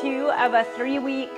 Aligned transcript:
two 0.00 0.30
of 0.30 0.54
a 0.54 0.62
three 0.76 1.00
week 1.00 1.32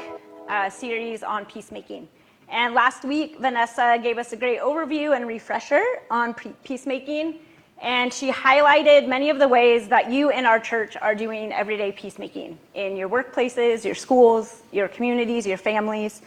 uh, 0.49 0.69
series 0.69 1.23
on 1.23 1.47
peacemaking. 1.47 2.07
And 2.51 2.75
last 2.75 3.05
week, 3.05 3.39
Vanessa 3.39 3.99
gave 4.03 4.19
us 4.19 4.33
a 4.33 4.37
great 4.37 4.61
overview 4.61 5.17
and 5.17 5.27
refresher 5.27 5.83
on 6.11 6.35
peacemaking. 6.65 7.39
And 7.81 8.13
she 8.13 8.31
highlighted 8.31 9.09
many 9.09 9.31
of 9.31 9.39
the 9.39 9.49
ways 9.49 9.89
that 9.89 10.11
you 10.11 10.31
in 10.31 10.45
our 10.45 10.61
church 10.61 10.95
are 10.97 11.15
doing 11.15 11.53
everyday 11.53 11.93
peacemaking 11.93 12.59
in 12.75 12.97
your 12.97 13.09
workplaces, 13.09 13.83
your 13.83 13.95
schools, 13.95 14.63
your 14.73 14.89
communities, 14.89 15.47
your 15.47 15.57
families. 15.57 16.21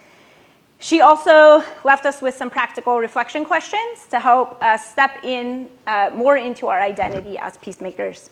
She 0.80 1.02
also 1.02 1.64
left 1.84 2.06
us 2.08 2.20
with 2.20 2.36
some 2.36 2.50
practical 2.50 2.98
reflection 2.98 3.46
questions 3.46 4.08
to 4.10 4.20
help 4.20 4.62
us 4.64 4.90
step 4.90 5.24
in 5.24 5.70
uh, 5.86 6.10
more 6.16 6.38
into 6.38 6.68
our 6.68 6.82
identity 6.82 7.38
as 7.38 7.58
peacemakers. 7.58 8.32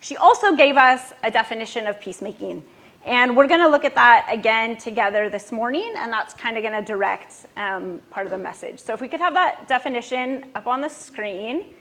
She 0.00 0.18
also 0.18 0.54
gave 0.54 0.76
us 0.76 1.14
a 1.22 1.30
definition 1.30 1.86
of 1.86 1.98
peacemaking. 1.98 2.62
And 3.04 3.34
we're 3.34 3.46
going 3.46 3.60
to 3.60 3.68
look 3.68 3.84
at 3.84 3.94
that 3.94 4.26
again 4.30 4.76
together 4.76 5.30
this 5.30 5.52
morning, 5.52 5.94
and 5.96 6.12
that's 6.12 6.34
kind 6.34 6.58
of 6.58 6.62
going 6.62 6.74
to 6.74 6.82
direct 6.82 7.46
um, 7.56 8.00
part 8.10 8.26
of 8.26 8.30
the 8.30 8.38
message. 8.38 8.78
So, 8.78 8.92
if 8.92 9.00
we 9.00 9.08
could 9.08 9.20
have 9.20 9.32
that 9.32 9.68
definition 9.68 10.44
up 10.54 10.66
on 10.66 10.82
the 10.82 10.88
screen. 10.88 11.74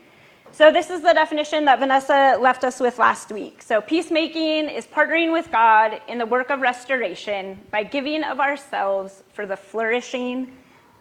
So, 0.51 0.71
this 0.71 0.89
is 0.89 1.01
the 1.01 1.13
definition 1.13 1.65
that 1.65 1.79
Vanessa 1.79 2.37
left 2.39 2.63
us 2.63 2.79
with 2.79 2.99
last 2.99 3.31
week. 3.31 3.61
So, 3.61 3.81
peacemaking 3.81 4.69
is 4.69 4.85
partnering 4.87 5.33
with 5.33 5.51
God 5.51 6.01
in 6.07 6.17
the 6.17 6.25
work 6.25 6.49
of 6.49 6.61
restoration 6.61 7.59
by 7.69 7.83
giving 7.83 8.23
of 8.23 8.39
ourselves 8.39 9.23
for 9.33 9.45
the 9.45 9.57
flourishing 9.57 10.55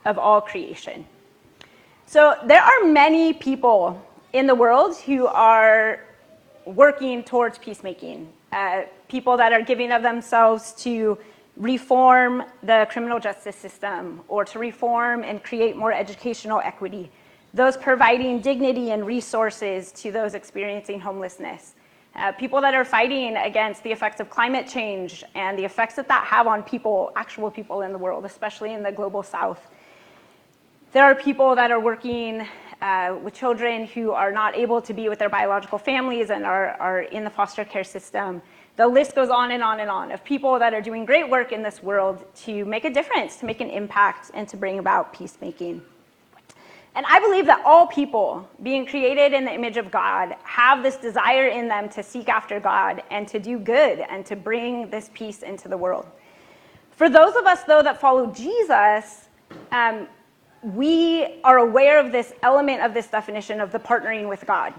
of 0.05 0.19
all 0.19 0.41
creation. 0.41 1.07
So, 2.07 2.37
there 2.45 2.63
are 2.63 2.85
many 2.85 3.33
people 3.33 4.05
in 4.33 4.47
the 4.47 4.55
world 4.55 4.97
who 4.97 5.27
are 5.27 6.01
working 6.65 7.23
towards 7.23 7.57
peacemaking, 7.59 8.29
uh, 8.53 8.83
people 9.09 9.37
that 9.37 9.53
are 9.53 9.63
giving 9.63 9.93
of 9.93 10.03
themselves 10.03 10.73
to 10.73 11.19
reform 11.57 12.45
the 12.63 12.87
criminal 12.91 13.19
justice 13.19 13.57
system 13.57 14.21
or 14.29 14.45
to 14.45 14.59
reform 14.59 15.25
and 15.25 15.43
create 15.43 15.77
more 15.77 15.93
educational 15.93 16.61
equity, 16.61 17.11
those 17.53 17.77
providing 17.77 18.41
dignity 18.41 18.91
and 18.93 19.05
resources 19.07 19.91
to 19.93 20.13
those 20.13 20.35
experiencing 20.35 21.01
homelessness. 21.01 21.75
Uh, 22.15 22.33
people 22.33 22.61
that 22.61 22.75
are 22.75 22.85
fighting 22.85 23.37
against 23.37 23.83
the 23.83 23.93
effects 23.93 24.21
of 24.21 24.29
climate 24.31 24.67
change 24.67 25.25
and 25.35 25.59
the 25.59 25.65
effects 25.65 25.95
that 25.95 26.09
that 26.09 26.25
have 26.25 26.47
on 26.47 26.63
people, 26.63 27.13
actual 27.17 27.51
people 27.51 27.83
in 27.83 27.93
the 27.93 27.99
world, 27.99 28.25
especially 28.25 28.73
in 28.73 28.83
the 28.83 28.91
global 28.91 29.23
south. 29.23 29.69
There 30.93 31.05
are 31.05 31.15
people 31.15 31.55
that 31.55 31.71
are 31.71 31.81
working 31.81 32.47
uh, 32.81 33.17
with 33.23 33.35
children 33.35 33.87
who 33.87 34.13
are 34.13 34.33
not 34.33 34.57
able 34.57 34.81
to 34.83 34.95
be 34.95 35.09
with 35.09 35.19
their 35.19 35.29
biological 35.29 35.79
families 35.79 36.31
and 36.31 36.45
are, 36.45 36.71
are 36.81 37.03
in 37.03 37.25
the 37.25 37.31
foster 37.31 37.65
care 37.65 37.85
system. 37.85 38.41
The 38.79 38.87
list 38.87 39.17
goes 39.17 39.29
on 39.29 39.51
and 39.51 39.61
on 39.61 39.81
and 39.81 39.91
on 39.91 40.13
of 40.13 40.23
people 40.23 40.57
that 40.61 40.73
are 40.73 40.81
doing 40.81 41.05
great 41.05 41.29
work 41.29 41.51
in 41.51 41.65
this 41.65 41.83
world 41.83 42.25
to 42.45 42.65
make 42.65 42.85
a 42.85 42.91
difference, 42.91 43.35
to 43.39 43.45
make 43.45 43.61
an 43.61 43.71
impact, 43.71 44.31
and 44.35 44.47
to 44.49 44.57
bring 44.57 44.79
about 44.79 45.13
peacemaking. 45.13 45.83
And 46.95 47.05
I 47.09 47.19
believe 47.19 47.47
that 47.47 47.61
all 47.67 47.89
people, 47.89 48.49
being 48.63 48.87
created 48.87 49.33
in 49.33 49.45
the 49.45 49.53
image 49.53 49.79
of 49.79 49.91
God, 49.91 50.37
have 50.45 50.85
this 50.85 50.97
desire 50.97 51.49
in 51.49 51.67
them 51.67 51.89
to 51.89 52.05
seek 52.05 52.29
after 52.29 52.61
God 52.61 53.03
and 53.11 53.27
to 53.27 53.41
do 53.41 53.59
good 53.59 53.99
and 53.99 54.25
to 54.27 54.37
bring 54.37 54.89
this 54.91 55.11
peace 55.13 55.43
into 55.43 55.69
the 55.69 55.77
world. 55.77 56.07
For 56.93 57.11
those 57.11 57.35
of 57.35 57.47
us, 57.47 57.65
though, 57.65 57.83
that 57.83 58.01
follow 58.01 58.31
Jesus, 58.33 59.29
um, 59.73 60.07
we 60.63 61.41
are 61.43 61.59
aware 61.59 61.99
of 61.99 62.13
this 62.13 62.33
element 62.45 62.83
of 62.83 62.95
this 62.95 63.09
definition 63.09 63.61
of 63.61 63.73
the 63.73 63.81
partnering 63.81 64.29
with 64.29 64.47
God. 64.47 64.73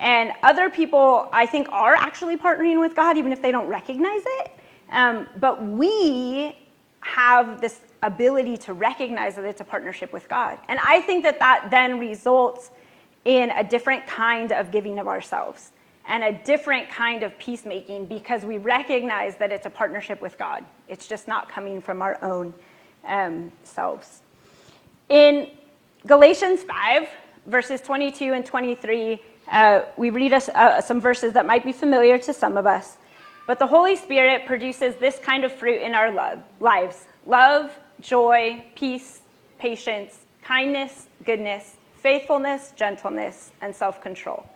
And 0.00 0.32
other 0.42 0.70
people, 0.70 1.28
I 1.32 1.46
think, 1.46 1.68
are 1.70 1.94
actually 1.94 2.36
partnering 2.36 2.80
with 2.80 2.96
God, 2.96 3.16
even 3.16 3.32
if 3.32 3.40
they 3.42 3.52
don't 3.52 3.68
recognize 3.68 4.22
it. 4.24 4.52
Um, 4.90 5.28
but 5.38 5.64
we 5.64 6.56
have 7.00 7.60
this 7.60 7.80
ability 8.02 8.56
to 8.56 8.72
recognize 8.72 9.36
that 9.36 9.44
it's 9.44 9.60
a 9.60 9.64
partnership 9.64 10.12
with 10.12 10.28
God. 10.28 10.58
And 10.68 10.78
I 10.82 11.00
think 11.02 11.22
that 11.24 11.38
that 11.38 11.68
then 11.70 11.98
results 11.98 12.70
in 13.24 13.50
a 13.50 13.62
different 13.62 14.06
kind 14.06 14.52
of 14.52 14.70
giving 14.70 14.98
of 14.98 15.06
ourselves 15.06 15.72
and 16.08 16.24
a 16.24 16.32
different 16.32 16.90
kind 16.90 17.22
of 17.22 17.36
peacemaking 17.38 18.06
because 18.06 18.44
we 18.44 18.58
recognize 18.58 19.36
that 19.36 19.52
it's 19.52 19.66
a 19.66 19.70
partnership 19.70 20.20
with 20.20 20.36
God. 20.36 20.64
It's 20.88 21.06
just 21.06 21.28
not 21.28 21.48
coming 21.48 21.80
from 21.80 22.02
our 22.02 22.22
own 22.24 22.52
um, 23.06 23.52
selves. 23.62 24.22
In 25.08 25.50
Galatians 26.06 26.64
5, 26.64 27.08
verses 27.46 27.80
22 27.80 28.32
and 28.32 28.44
23, 28.44 29.20
uh, 29.50 29.82
we 29.96 30.10
read 30.10 30.32
us, 30.32 30.48
uh, 30.48 30.80
some 30.80 31.00
verses 31.00 31.32
that 31.34 31.46
might 31.46 31.64
be 31.64 31.72
familiar 31.72 32.18
to 32.18 32.32
some 32.32 32.56
of 32.56 32.66
us. 32.66 32.96
But 33.46 33.58
the 33.58 33.66
Holy 33.66 33.96
Spirit 33.96 34.46
produces 34.46 34.94
this 34.96 35.18
kind 35.18 35.44
of 35.44 35.52
fruit 35.52 35.82
in 35.82 35.94
our 35.94 36.12
love, 36.12 36.42
lives 36.60 37.06
love, 37.26 37.70
joy, 38.00 38.64
peace, 38.74 39.20
patience, 39.58 40.18
kindness, 40.42 41.08
goodness, 41.24 41.76
faithfulness, 41.94 42.72
gentleness, 42.76 43.52
and 43.60 43.74
self 43.74 44.00
control. 44.00 44.46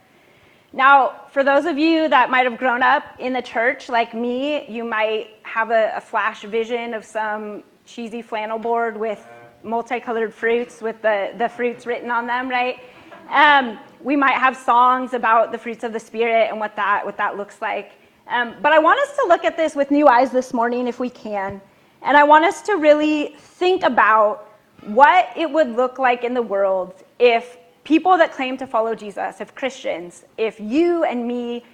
Now, 0.72 1.22
for 1.30 1.42
those 1.42 1.64
of 1.64 1.78
you 1.78 2.08
that 2.08 2.28
might 2.28 2.44
have 2.44 2.58
grown 2.58 2.82
up 2.82 3.04
in 3.19 3.32
the 3.32 3.42
church 3.42 3.88
like 3.88 4.14
me, 4.14 4.69
you 4.69 4.84
might 4.84 5.28
have 5.42 5.70
a, 5.70 5.92
a 5.96 6.00
flash 6.00 6.42
vision 6.42 6.92
of 6.92 7.04
some 7.04 7.62
cheesy 7.86 8.20
flannel 8.20 8.58
board 8.58 8.96
with 8.96 9.25
multicolored 9.62 10.32
fruits 10.32 10.80
with 10.80 11.00
the, 11.02 11.32
the 11.38 11.48
fruits 11.48 11.86
written 11.86 12.10
on 12.10 12.26
them, 12.26 12.48
right? 12.48 12.80
Um, 13.28 13.78
we 14.03 14.16
might 14.16 14.38
have 14.38 14.56
songs 14.56 15.14
about 15.14 15.53
the 15.53 15.59
fruits 15.59 15.84
of 15.84 15.92
the 15.92 16.00
Spirit 16.00 16.48
and 16.50 16.60
what 16.60 16.76
that, 16.76 17.04
what 17.04 17.16
that 17.16 17.37
looks 17.37 17.60
like. 17.60 17.92
Um, 18.28 18.54
but 18.60 18.72
I 18.72 18.78
want 18.78 19.00
us 19.00 19.16
to 19.16 19.26
look 19.28 19.44
at 19.44 19.56
this 19.56 19.75
with 19.75 19.91
new 19.91 20.09
eyes 20.09 20.31
this 20.31 20.53
morning 20.53 20.88
if 20.88 20.98
we 20.98 21.10
can. 21.10 21.60
And 22.03 22.16
I 22.16 22.25
want 22.25 22.44
us 22.44 22.62
to 22.62 22.75
really 22.75 23.34
think 23.38 23.82
about 23.82 24.53
what 24.82 25.31
it 25.37 25.50
would 25.50 25.70
look 25.70 25.98
like 25.98 26.25
in 26.25 26.34
the 26.34 26.42
world 26.42 26.94
if 27.19 27.56
people 27.84 28.19
that 28.19 28.32
claim 28.32 28.56
to 28.59 28.66
follow 28.66 28.94
Jesus, 28.94 29.41
if 29.41 29.54
Christians, 29.54 30.25
if 30.37 30.60
you 30.60 31.04
and 31.04 31.26
me 31.26 31.64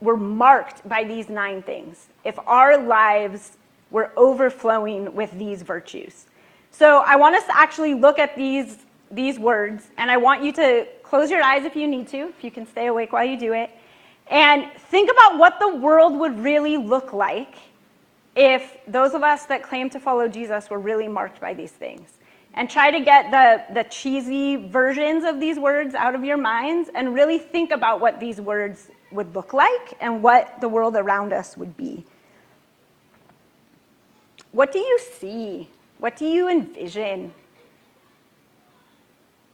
were 0.00 0.16
marked 0.16 0.88
by 0.88 1.04
these 1.04 1.28
nine 1.28 1.62
things, 1.62 2.08
if 2.24 2.38
our 2.46 2.78
lives 2.78 3.56
were 3.90 4.12
overflowing 4.16 5.14
with 5.14 5.36
these 5.38 5.62
virtues. 5.62 6.26
So 6.70 7.02
I 7.06 7.16
want 7.16 7.34
us 7.34 7.44
to 7.46 7.56
actually 7.56 7.94
look 7.94 8.18
at 8.18 8.36
these, 8.36 8.78
these 9.10 9.38
words, 9.38 9.88
and 9.96 10.10
I 10.10 10.16
want 10.16 10.42
you 10.42 10.52
to 10.52 10.86
close 11.02 11.30
your 11.30 11.42
eyes 11.42 11.64
if 11.64 11.74
you 11.76 11.86
need 11.86 12.08
to, 12.08 12.28
if 12.28 12.44
you 12.44 12.50
can 12.50 12.66
stay 12.66 12.86
awake 12.86 13.12
while 13.12 13.24
you 13.24 13.38
do 13.38 13.52
it, 13.52 13.70
and 14.30 14.70
think 14.90 15.10
about 15.10 15.38
what 15.38 15.58
the 15.58 15.76
world 15.76 16.18
would 16.18 16.38
really 16.38 16.76
look 16.76 17.12
like 17.12 17.56
if 18.36 18.76
those 18.86 19.14
of 19.14 19.22
us 19.22 19.46
that 19.46 19.62
claim 19.62 19.88
to 19.90 19.98
follow 20.00 20.28
Jesus 20.28 20.68
were 20.70 20.78
really 20.78 21.08
marked 21.08 21.40
by 21.40 21.54
these 21.54 21.72
things. 21.72 22.18
And 22.54 22.68
try 22.68 22.90
to 22.90 23.00
get 23.00 23.30
the, 23.30 23.74
the 23.74 23.84
cheesy 23.88 24.56
versions 24.56 25.24
of 25.24 25.38
these 25.38 25.58
words 25.58 25.94
out 25.94 26.14
of 26.14 26.24
your 26.24 26.36
minds 26.36 26.90
and 26.94 27.14
really 27.14 27.38
think 27.38 27.70
about 27.70 28.00
what 28.00 28.18
these 28.18 28.40
words 28.40 28.90
would 29.12 29.34
look 29.34 29.52
like 29.52 29.94
and 30.00 30.22
what 30.22 30.60
the 30.60 30.68
world 30.68 30.96
around 30.96 31.32
us 31.32 31.56
would 31.56 31.76
be. 31.76 32.04
What 34.50 34.72
do 34.72 34.78
you 34.78 34.98
see 35.18 35.68
what 35.98 36.16
do 36.16 36.26
you 36.26 36.48
envision? 36.48 37.32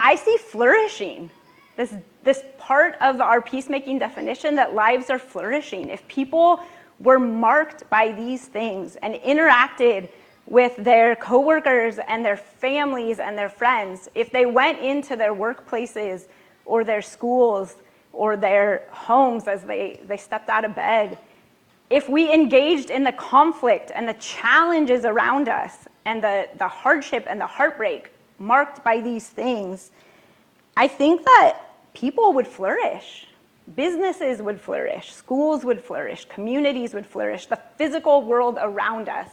I 0.04 0.16
see 0.16 0.36
flourishing. 0.36 1.30
This, 1.78 1.94
this 2.24 2.44
part 2.58 2.94
of 3.00 3.22
our 3.22 3.40
peacemaking 3.40 3.98
definition 3.98 4.54
that 4.56 4.74
lives 4.74 5.08
are 5.08 5.18
flourishing. 5.18 5.88
If 5.88 6.06
people 6.08 6.60
were 7.00 7.18
marked 7.18 7.88
by 7.88 8.12
these 8.12 8.44
things 8.44 8.96
and 8.96 9.14
interacted 9.14 10.10
with 10.46 10.76
their 10.76 11.16
coworkers 11.16 11.98
and 12.06 12.22
their 12.22 12.36
families 12.36 13.18
and 13.18 13.36
their 13.36 13.48
friends, 13.48 14.10
if 14.14 14.30
they 14.30 14.44
went 14.44 14.78
into 14.80 15.16
their 15.16 15.34
workplaces 15.34 16.26
or 16.66 16.84
their 16.84 17.00
schools 17.00 17.76
or 18.12 18.36
their 18.36 18.86
homes 18.90 19.48
as 19.48 19.62
they, 19.62 20.00
they 20.06 20.18
stepped 20.18 20.50
out 20.50 20.66
of 20.66 20.74
bed, 20.74 21.16
if 21.88 22.10
we 22.10 22.30
engaged 22.30 22.90
in 22.90 23.04
the 23.04 23.12
conflict 23.12 23.90
and 23.94 24.06
the 24.06 24.14
challenges 24.14 25.06
around 25.06 25.48
us 25.48 25.88
and 26.04 26.22
the, 26.22 26.46
the 26.58 26.68
hardship 26.68 27.24
and 27.26 27.40
the 27.40 27.46
heartbreak 27.46 28.10
marked 28.38 28.82
by 28.84 29.00
these 29.00 29.28
things, 29.28 29.90
I 30.76 30.88
think 30.88 31.24
that 31.24 31.60
people 31.94 32.32
would 32.32 32.46
flourish. 32.46 33.26
Businesses 33.76 34.42
would 34.42 34.60
flourish, 34.60 35.12
schools 35.12 35.64
would 35.64 35.80
flourish, 35.82 36.26
communities 36.26 36.92
would 36.92 37.06
flourish, 37.06 37.46
the 37.46 37.58
physical 37.78 38.20
world 38.22 38.58
around 38.60 39.08
us 39.08 39.30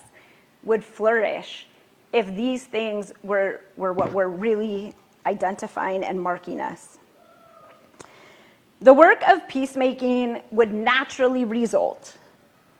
would 0.63 0.83
flourish 0.83 1.67
if 2.13 2.27
these 2.27 2.63
things 2.63 3.11
were, 3.23 3.61
were 3.75 3.91
what 3.91 4.13
were 4.13 4.29
really 4.29 4.93
identifying 5.25 6.03
and 6.03 6.21
marking 6.21 6.61
us. 6.61 6.97
The 8.79 8.93
work 8.93 9.21
of 9.27 9.47
peacemaking 9.47 10.41
would 10.51 10.73
naturally 10.73 11.45
result 11.45 12.17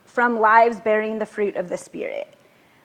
from 0.06 0.40
lives 0.40 0.80
bearing 0.80 1.20
the 1.20 1.26
fruit 1.26 1.56
of 1.56 1.70
the 1.70 1.78
Spirit. 1.78 2.34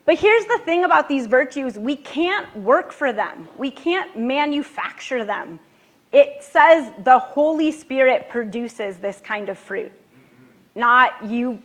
But 0.07 0.21
here's 0.21 0.47
the 0.47 0.59
thing 0.65 0.85
about 0.85 1.09
these 1.09 1.27
virtues 1.27 1.77
we 1.77 1.97
can't 1.97 2.57
work 2.57 2.93
for 2.93 3.13
them, 3.13 3.49
we 3.59 3.71
can't 3.71 4.17
manufacture 4.17 5.25
them. 5.25 5.61
It 6.13 6.43
says 6.43 6.93
the 7.05 7.19
Holy 7.19 7.73
Spirit 7.73 8.29
produces 8.31 8.97
this 8.97 9.21
kind 9.21 9.49
of 9.49 9.59
fruit, 9.59 9.93
not 10.75 11.27
you 11.27 11.61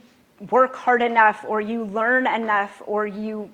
work 0.49 0.75
hard 0.75 1.03
enough 1.03 1.45
or 1.47 1.61
you 1.61 1.85
learn 1.85 2.25
enough 2.25 2.81
or 2.87 3.05
you 3.05 3.49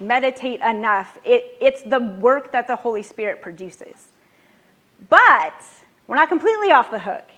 meditate 0.00 0.60
enough. 0.62 1.18
It, 1.22 1.56
it's 1.60 1.82
the 1.82 2.00
work 2.00 2.50
that 2.52 2.66
the 2.66 2.76
Holy 2.76 3.02
Spirit 3.02 3.42
produces. 3.42 4.08
But 5.10 5.62
we're 6.06 6.16
not 6.16 6.30
completely 6.30 6.72
off 6.72 6.90
the 6.90 6.98
hook. 6.98 7.28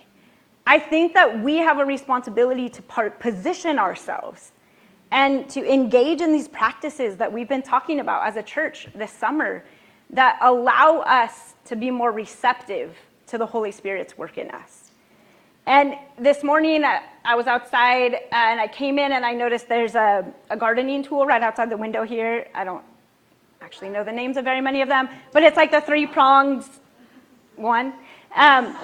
I 0.65 0.79
think 0.79 1.13
that 1.13 1.41
we 1.43 1.57
have 1.57 1.79
a 1.79 1.85
responsibility 1.85 2.69
to 2.69 2.81
part, 2.83 3.19
position 3.19 3.77
ourselves 3.77 4.53
and 5.11 5.49
to 5.49 5.71
engage 5.71 6.21
in 6.21 6.31
these 6.31 6.47
practices 6.47 7.17
that 7.17 7.31
we've 7.31 7.49
been 7.49 7.63
talking 7.63 7.99
about 7.99 8.27
as 8.27 8.35
a 8.35 8.43
church 8.43 8.87
this 8.93 9.11
summer 9.11 9.63
that 10.11 10.37
allow 10.41 10.99
us 10.99 11.53
to 11.65 11.75
be 11.75 11.91
more 11.91 12.11
receptive 12.11 12.95
to 13.27 13.37
the 13.37 13.45
Holy 13.45 13.71
Spirit's 13.71 14.17
work 14.17 14.37
in 14.37 14.49
us. 14.51 14.91
And 15.65 15.95
this 16.17 16.43
morning, 16.43 16.83
uh, 16.83 16.99
I 17.23 17.35
was 17.35 17.45
outside 17.45 18.15
and 18.31 18.59
I 18.59 18.67
came 18.67 18.97
in 18.97 19.11
and 19.11 19.23
I 19.23 19.33
noticed 19.33 19.67
there's 19.67 19.95
a, 19.95 20.25
a 20.49 20.57
gardening 20.57 21.03
tool 21.03 21.25
right 21.25 21.41
outside 21.41 21.69
the 21.69 21.77
window 21.77 22.03
here. 22.03 22.47
I 22.55 22.63
don't 22.63 22.83
actually 23.61 23.89
know 23.89 24.03
the 24.03 24.11
names 24.11 24.37
of 24.37 24.45
very 24.45 24.61
many 24.61 24.81
of 24.81 24.87
them, 24.87 25.09
but 25.31 25.43
it's 25.43 25.57
like 25.57 25.69
the 25.69 25.81
three 25.81 26.07
prongs 26.07 26.67
one. 27.55 27.93
Um, 28.35 28.75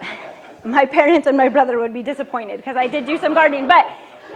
my 0.64 0.86
parents 0.86 1.26
and 1.26 1.36
my 1.36 1.48
brother 1.48 1.78
would 1.78 1.94
be 1.94 2.02
disappointed 2.02 2.56
because 2.56 2.76
I 2.76 2.88
did 2.88 3.06
do 3.06 3.16
some 3.18 3.34
gardening, 3.34 3.68
but 3.68 3.86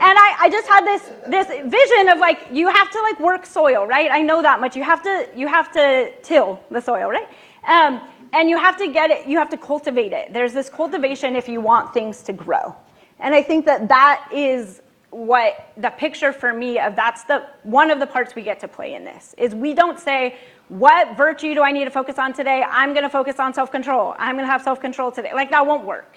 and 0.00 0.18
I, 0.18 0.36
I 0.40 0.50
just 0.50 0.68
had 0.68 0.84
this 0.84 1.02
this 1.28 1.46
vision 1.48 2.08
of 2.08 2.18
like 2.18 2.46
you 2.50 2.68
have 2.68 2.90
to 2.90 3.00
like 3.02 3.20
work 3.20 3.46
soil, 3.46 3.86
right? 3.86 4.10
I 4.10 4.22
know 4.22 4.42
that 4.42 4.60
much. 4.60 4.76
You 4.76 4.82
have 4.82 5.02
to 5.02 5.28
you 5.34 5.46
have 5.46 5.72
to 5.72 6.12
till 6.22 6.60
the 6.70 6.80
soil, 6.80 7.10
right? 7.10 7.28
Um, 7.66 8.00
and 8.32 8.48
you 8.48 8.58
have 8.58 8.76
to 8.78 8.88
get 8.88 9.10
it. 9.10 9.26
You 9.26 9.38
have 9.38 9.50
to 9.50 9.56
cultivate 9.56 10.12
it. 10.12 10.32
There's 10.32 10.52
this 10.52 10.68
cultivation 10.68 11.36
if 11.36 11.48
you 11.48 11.60
want 11.60 11.92
things 11.92 12.22
to 12.22 12.32
grow, 12.32 12.74
and 13.20 13.34
I 13.34 13.42
think 13.42 13.66
that 13.66 13.88
that 13.88 14.28
is 14.32 14.82
what 15.10 15.72
the 15.76 15.90
picture 15.90 16.32
for 16.32 16.54
me 16.54 16.78
of 16.78 16.96
that's 16.96 17.24
the 17.24 17.46
one 17.64 17.90
of 17.90 18.00
the 18.00 18.06
parts 18.06 18.34
we 18.34 18.42
get 18.42 18.58
to 18.60 18.68
play 18.68 18.94
in 18.94 19.04
this 19.04 19.34
is 19.36 19.54
we 19.54 19.74
don't 19.74 20.00
say 20.00 20.36
what 20.72 21.18
virtue 21.18 21.52
do 21.52 21.62
I 21.62 21.70
need 21.70 21.84
to 21.84 21.90
focus 21.90 22.18
on 22.18 22.32
today? 22.32 22.64
I'm 22.66 22.94
going 22.94 23.02
to 23.02 23.10
focus 23.10 23.38
on 23.38 23.52
self 23.52 23.70
control. 23.70 24.14
I'm 24.18 24.36
going 24.36 24.46
to 24.46 24.50
have 24.50 24.62
self 24.62 24.80
control 24.80 25.12
today. 25.12 25.34
Like, 25.34 25.50
that 25.50 25.66
won't 25.66 25.84
work. 25.84 26.16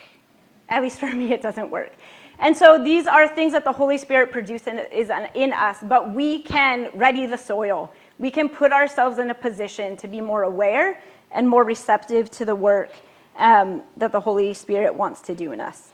At 0.69 0.81
least 0.81 1.00
for 1.00 1.12
me, 1.13 1.33
it 1.33 1.42
doesn't 1.42 1.69
work. 1.69 1.92
And 2.39 2.55
so 2.55 2.83
these 2.83 3.07
are 3.07 3.27
things 3.27 3.53
that 3.53 3.63
the 3.63 3.71
Holy 3.71 3.97
Spirit 3.97 4.31
produces 4.31 4.67
in, 4.67 4.79
is 4.91 5.09
in 5.33 5.53
us, 5.53 5.77
but 5.83 6.13
we 6.13 6.41
can 6.41 6.89
ready 6.93 7.25
the 7.25 7.37
soil. 7.37 7.91
We 8.19 8.29
can 8.29 8.49
put 8.49 8.71
ourselves 8.71 9.19
in 9.19 9.29
a 9.29 9.33
position 9.33 9.95
to 9.97 10.07
be 10.07 10.21
more 10.21 10.43
aware 10.43 11.01
and 11.31 11.47
more 11.47 11.63
receptive 11.63 12.29
to 12.31 12.45
the 12.45 12.55
work 12.55 12.91
um, 13.37 13.83
that 13.97 14.11
the 14.11 14.19
Holy 14.19 14.53
Spirit 14.53 14.93
wants 14.93 15.21
to 15.21 15.35
do 15.35 15.51
in 15.51 15.59
us. 15.61 15.91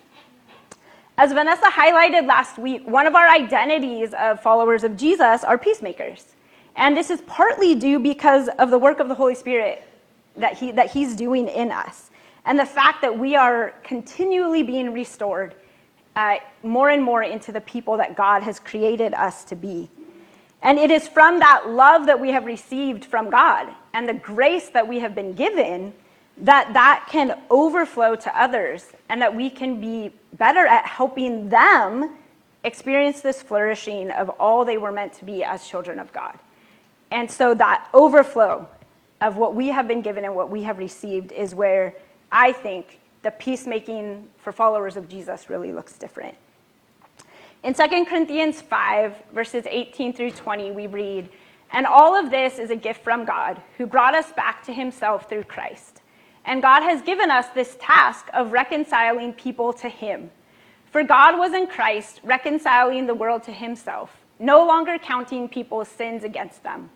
As 1.18 1.34
Vanessa 1.34 1.66
highlighted 1.66 2.26
last 2.26 2.58
week, 2.58 2.88
one 2.88 3.06
of 3.06 3.16
our 3.16 3.28
identities 3.28 4.14
of 4.18 4.42
followers 4.42 4.84
of 4.84 4.98
Jesus 4.98 5.44
are 5.44 5.58
peacemakers. 5.58 6.34
And 6.76 6.96
this 6.96 7.10
is 7.10 7.22
partly 7.28 7.76
due 7.76 8.00
because 8.00 8.48
of 8.60 8.72
the 8.72 8.78
work 8.78 9.00
of 9.00 9.08
the 9.08 9.16
Holy 9.16 9.36
Spirit 9.36 9.84
that, 10.38 10.58
he, 10.58 10.72
that 10.72 10.90
He's 10.90 11.16
doing 11.16 11.48
in 11.48 11.72
us. 11.72 12.10
And 12.46 12.58
the 12.58 12.66
fact 12.66 13.02
that 13.02 13.18
we 13.18 13.36
are 13.36 13.76
continually 13.84 14.64
being 14.64 14.94
restored 14.94 15.54
uh, 16.16 16.36
more 16.64 16.90
and 16.90 17.04
more 17.04 17.24
into 17.24 17.52
the 17.52 17.62
people 17.62 17.98
that 17.98 18.16
God 18.16 18.44
has 18.44 18.60
created 18.60 19.14
us 19.14 19.44
to 19.46 19.56
be. 19.56 19.90
And 20.62 20.78
it 20.78 20.92
is 20.92 21.08
from 21.08 21.40
that 21.40 21.70
love 21.70 22.06
that 22.06 22.20
we 22.20 22.30
have 22.32 22.46
received 22.46 23.06
from 23.06 23.30
God 23.30 23.68
and 23.94 24.08
the 24.08 24.14
grace 24.14 24.70
that 24.70 24.88
we 24.88 25.00
have 25.00 25.16
been 25.16 25.34
given 25.34 25.94
that 26.38 26.74
that 26.74 27.08
can 27.10 27.40
overflow 27.50 28.16
to 28.16 28.40
others 28.40 28.86
and 29.10 29.22
that 29.22 29.36
we 29.36 29.50
can 29.50 29.80
be 29.80 30.12
better 30.38 30.66
at 30.66 30.86
helping 30.86 31.50
them 31.50 32.18
experience 32.64 33.22
this 33.22 33.42
flourishing 33.42 34.12
of 34.12 34.30
all 34.30 34.66
they 34.66 34.78
were 34.78 34.92
meant 34.92 35.14
to 35.14 35.26
be 35.26 35.44
as 35.44 35.68
children 35.68 36.00
of 36.00 36.12
God. 36.14 36.38
And 37.12 37.30
so 37.30 37.54
that 37.56 37.90
overflow 37.94 38.68
of 39.20 39.38
what 39.38 39.56
we 39.56 39.68
have 39.68 39.88
been 39.88 40.02
given 40.02 40.26
and 40.26 40.36
what 40.36 40.50
we 40.50 40.64
have 40.64 40.78
received 40.78 41.32
is 41.32 41.54
where 41.54 41.94
I 42.32 42.54
think 42.54 43.01
the 43.24 43.32
peacemaking 43.32 44.28
for 44.38 44.52
followers 44.52 44.98
of 44.98 45.08
Jesus 45.08 45.50
really 45.50 45.72
looks 45.72 45.94
different. 45.98 46.36
In 47.64 47.76
2 47.76 48.06
Corinthians 48.06 48.60
5, 48.62 49.16
verses 49.34 49.66
18 49.70 50.14
through 50.14 50.32
20, 50.32 50.72
we 50.72 50.88
read, 50.88 51.30
And 51.72 51.86
all 51.86 52.16
of 52.16 52.32
this 52.32 52.58
is 52.58 52.72
a 52.72 52.76
gift 52.76 53.04
from 53.04 53.24
God, 53.24 53.62
who 53.78 53.86
brought 53.86 54.16
us 54.16 54.32
back 54.32 54.64
to 54.66 54.74
himself 54.74 55.30
through 55.30 55.44
Christ. 55.44 56.02
And 56.46 56.64
God 56.64 56.82
has 56.82 57.04
given 57.04 57.30
us 57.30 57.48
this 57.50 57.78
task 57.80 58.28
of 58.34 58.52
reconciling 58.52 59.34
people 59.34 59.74
to 59.74 59.90
him. 59.90 60.32
For 60.92 61.04
God 61.04 61.38
was 61.38 61.54
in 61.54 61.68
Christ, 61.68 62.20
reconciling 62.24 63.06
the 63.06 63.14
world 63.14 63.44
to 63.44 63.52
himself, 63.52 64.18
no 64.40 64.66
longer 64.66 64.98
counting 64.98 65.48
people's 65.48 65.88
sins 65.88 66.24
against 66.24 66.64
them. 66.64 66.90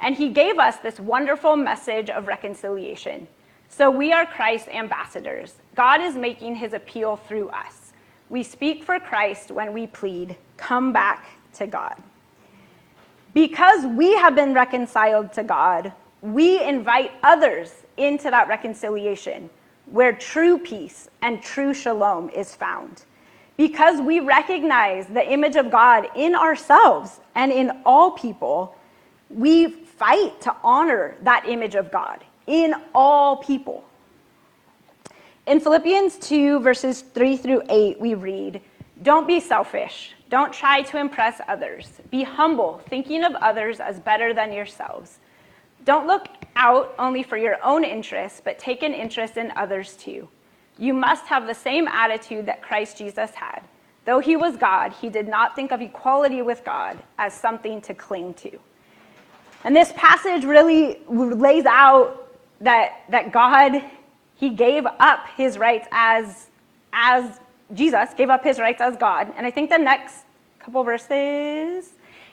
And 0.00 0.16
he 0.16 0.30
gave 0.30 0.58
us 0.58 0.78
this 0.78 0.98
wonderful 0.98 1.56
message 1.56 2.10
of 2.10 2.26
reconciliation. 2.26 3.28
So 3.68 3.90
we 3.90 4.12
are 4.12 4.26
Christ's 4.26 4.68
ambassadors. 4.68 5.54
God 5.74 6.00
is 6.00 6.16
making 6.16 6.56
his 6.56 6.72
appeal 6.72 7.16
through 7.16 7.50
us. 7.50 7.92
We 8.28 8.42
speak 8.42 8.82
for 8.82 8.98
Christ 8.98 9.50
when 9.50 9.72
we 9.72 9.86
plead, 9.86 10.36
come 10.56 10.92
back 10.92 11.26
to 11.54 11.66
God. 11.66 11.94
Because 13.34 13.86
we 13.86 14.16
have 14.16 14.34
been 14.34 14.52
reconciled 14.52 15.32
to 15.34 15.44
God, 15.44 15.92
we 16.22 16.62
invite 16.62 17.12
others 17.22 17.72
into 17.96 18.30
that 18.30 18.48
reconciliation 18.48 19.48
where 19.86 20.12
true 20.12 20.58
peace 20.58 21.08
and 21.22 21.42
true 21.42 21.72
shalom 21.72 22.30
is 22.30 22.54
found. 22.54 23.04
Because 23.56 24.00
we 24.00 24.20
recognize 24.20 25.06
the 25.06 25.30
image 25.30 25.56
of 25.56 25.70
God 25.70 26.08
in 26.16 26.34
ourselves 26.34 27.20
and 27.34 27.52
in 27.52 27.70
all 27.84 28.12
people, 28.12 28.74
we 29.30 29.70
fight 29.70 30.40
to 30.42 30.54
honor 30.62 31.16
that 31.22 31.48
image 31.48 31.74
of 31.74 31.90
God 31.90 32.24
in 32.48 32.74
all 32.94 33.36
people. 33.36 33.84
In 35.46 35.60
Philippians 35.60 36.16
2, 36.16 36.60
verses 36.60 37.02
3 37.02 37.36
through 37.36 37.62
8, 37.68 38.00
we 38.00 38.14
read, 38.14 38.60
Don't 39.02 39.26
be 39.26 39.38
selfish. 39.38 40.12
Don't 40.28 40.52
try 40.52 40.82
to 40.82 40.98
impress 40.98 41.40
others. 41.46 42.00
Be 42.10 42.22
humble, 42.22 42.82
thinking 42.88 43.24
of 43.24 43.34
others 43.36 43.80
as 43.80 44.00
better 44.00 44.34
than 44.34 44.52
yourselves. 44.52 45.18
Don't 45.84 46.06
look 46.06 46.28
out 46.56 46.94
only 46.98 47.22
for 47.22 47.36
your 47.36 47.56
own 47.64 47.84
interests, 47.84 48.42
but 48.44 48.58
take 48.58 48.82
an 48.82 48.92
interest 48.92 49.36
in 49.36 49.52
others 49.56 49.94
too. 49.94 50.28
You 50.76 50.92
must 50.92 51.24
have 51.26 51.46
the 51.46 51.54
same 51.54 51.88
attitude 51.88 52.46
that 52.46 52.62
Christ 52.62 52.98
Jesus 52.98 53.30
had. 53.30 53.60
Though 54.04 54.20
he 54.20 54.36
was 54.36 54.56
God, 54.56 54.92
he 54.92 55.08
did 55.08 55.28
not 55.28 55.54
think 55.54 55.70
of 55.70 55.80
equality 55.80 56.42
with 56.42 56.64
God 56.64 56.98
as 57.18 57.32
something 57.32 57.80
to 57.82 57.94
cling 57.94 58.34
to. 58.34 58.58
And 59.64 59.74
this 59.74 59.92
passage 59.96 60.44
really 60.44 61.00
lays 61.08 61.66
out 61.66 62.27
that, 62.60 63.02
that 63.10 63.32
God, 63.32 63.82
he 64.36 64.50
gave 64.50 64.86
up 64.86 65.26
his 65.36 65.58
rights 65.58 65.86
as, 65.92 66.48
as 66.92 67.40
Jesus 67.74 68.14
gave 68.16 68.30
up 68.30 68.42
his 68.44 68.58
rights 68.58 68.80
as 68.80 68.96
God. 68.96 69.32
And 69.36 69.46
I 69.46 69.50
think 69.50 69.70
the 69.70 69.78
next 69.78 70.24
couple 70.58 70.82
verses, 70.84 71.90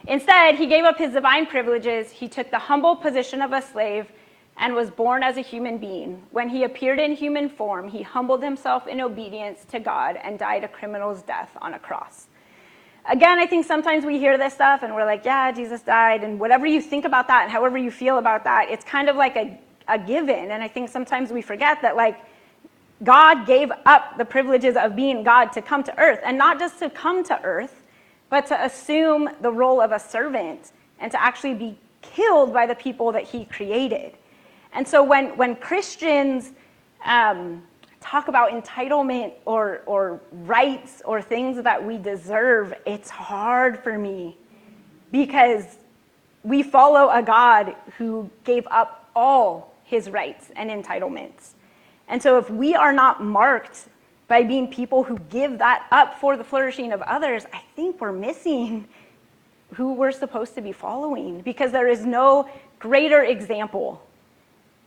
instead, 0.08 0.56
he 0.56 0.68
gave 0.68 0.84
up 0.84 0.98
his 0.98 1.14
divine 1.14 1.46
privileges. 1.46 2.12
He 2.12 2.28
took 2.28 2.52
the 2.52 2.60
humble 2.60 2.96
position 2.96 3.42
of 3.42 3.54
a 3.54 3.62
slave 3.62 4.12
and 4.58 4.74
was 4.74 4.90
born 4.90 5.22
as 5.22 5.38
a 5.38 5.42
human 5.42 5.78
being. 5.78 6.24
When 6.32 6.48
he 6.48 6.64
appeared 6.64 7.00
in 7.00 7.14
human 7.14 7.50
form, 7.50 7.90
he 7.90 8.02
humbled 8.02 8.42
himself 8.42 8.88
in 8.88 9.02
obedience 9.02 9.66
to 9.66 9.80
God 9.80 10.18
and 10.22 10.40
died 10.40 10.64
a 10.64 10.68
criminal's 10.68 11.22
death 11.22 11.52
on 11.62 11.74
a 11.74 11.80
cross. 11.80 12.28
Again, 13.08 13.38
I 13.38 13.46
think 13.46 13.66
sometimes 13.66 14.06
we 14.06 14.18
hear 14.18 14.38
this 14.38 14.54
stuff 14.54 14.82
and 14.82 14.96
we're 14.96 15.06
like, 15.06 15.26
yeah, 15.26 15.52
Jesus 15.52 15.82
died, 15.82 16.24
and 16.24 16.40
whatever 16.40 16.66
you 16.66 16.82
think 16.82 17.06
about 17.06 17.28
that 17.28 17.44
and 17.44 17.52
however 17.52 17.78
you 17.78 17.92
feel 17.92 18.18
about 18.18 18.46
that, 18.46 18.68
it's 18.70 18.84
kind 18.84 19.10
of 19.10 19.16
like 19.16 19.36
a, 19.36 19.60
a 19.88 20.00
given. 20.00 20.52
And 20.52 20.64
I 20.64 20.68
think 20.68 20.90
sometimes 20.90 21.32
we 21.32 21.42
forget 21.42 21.82
that, 21.82 21.96
like, 21.96 22.18
God 23.04 23.46
gave 23.46 23.72
up 23.86 24.18
the 24.18 24.26
privileges 24.26 24.76
of 24.76 24.96
being 24.96 25.24
God 25.24 25.52
to 25.54 25.62
come 25.62 25.84
to 25.84 26.00
earth, 26.00 26.20
and 26.24 26.38
not 26.38 26.60
just 26.60 26.80
to 26.80 26.90
come 26.90 27.24
to 27.26 27.42
earth, 27.44 27.84
but 28.30 28.46
to 28.48 28.64
assume 28.64 29.30
the 29.42 29.52
role 29.52 29.82
of 29.82 29.92
a 29.92 30.00
servant 30.00 30.72
and 31.00 31.12
to 31.12 31.22
actually 31.22 31.54
be 31.54 31.78
killed 32.02 32.54
by 32.54 32.66
the 32.66 32.76
people 32.76 33.12
that 33.12 33.24
he 33.24 33.46
created. 33.46 34.14
And 34.74 34.88
so 34.88 35.04
when, 35.04 35.38
when 35.38 35.56
Christians, 35.56 36.52
um, 37.06 37.64
talk 38.06 38.28
about 38.28 38.52
entitlement 38.52 39.34
or, 39.46 39.82
or 39.88 40.22
rights 40.32 41.02
or 41.06 41.22
things 41.22 41.62
that 41.64 41.84
we 41.84 41.98
deserve, 41.98 42.74
it's 42.86 43.10
hard 43.10 43.80
for 43.80 43.98
me 43.98 44.38
because 45.12 45.78
we 46.44 46.62
follow 46.62 47.10
a 47.10 47.24
God 47.24 47.76
who 47.98 48.30
gave 48.44 48.68
up 48.70 49.10
all 49.16 49.74
his 49.86 50.10
rights 50.10 50.52
and 50.56 50.70
entitlements. 50.70 51.52
And 52.08 52.22
so 52.22 52.38
if 52.38 52.50
we 52.50 52.76
are 52.76 52.92
not 52.92 53.24
marked 53.24 53.88
by 54.28 54.44
being 54.44 54.68
people 54.68 55.04
who 55.04 55.18
give 55.30 55.60
that 55.60 55.88
up 55.92 56.20
for 56.20 56.36
the 56.36 56.44
flourishing 56.44 56.92
of 56.92 57.02
others, 57.04 57.46
I 57.54 57.62
think 57.76 58.02
we're 58.02 58.12
missing 58.12 58.88
who 59.74 59.94
we're 59.94 60.12
supposed 60.12 60.56
to 60.56 60.62
be 60.62 60.72
following 60.72 61.42
because 61.42 61.72
there 61.72 61.88
is 61.88 62.06
no 62.06 62.50
greater 62.80 63.24
example 63.24 64.02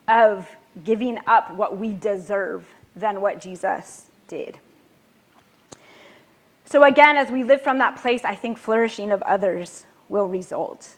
of 0.07 0.49
giving 0.85 1.19
up 1.27 1.53
what 1.55 1.79
we 1.79 1.93
deserve 1.93 2.67
than 2.97 3.21
what 3.21 3.41
Jesus 3.41 4.07
did. 4.27 4.59
So, 6.65 6.85
again, 6.85 7.17
as 7.17 7.31
we 7.31 7.45
live 7.45 7.63
from 7.63 7.79
that 7.79 7.97
place, 7.97 8.25
I 8.25 8.35
think 8.35 8.59
flourishing 8.59 9.11
of 9.11 9.23
others 9.23 9.87
will 10.09 10.29
result. 10.29 10.97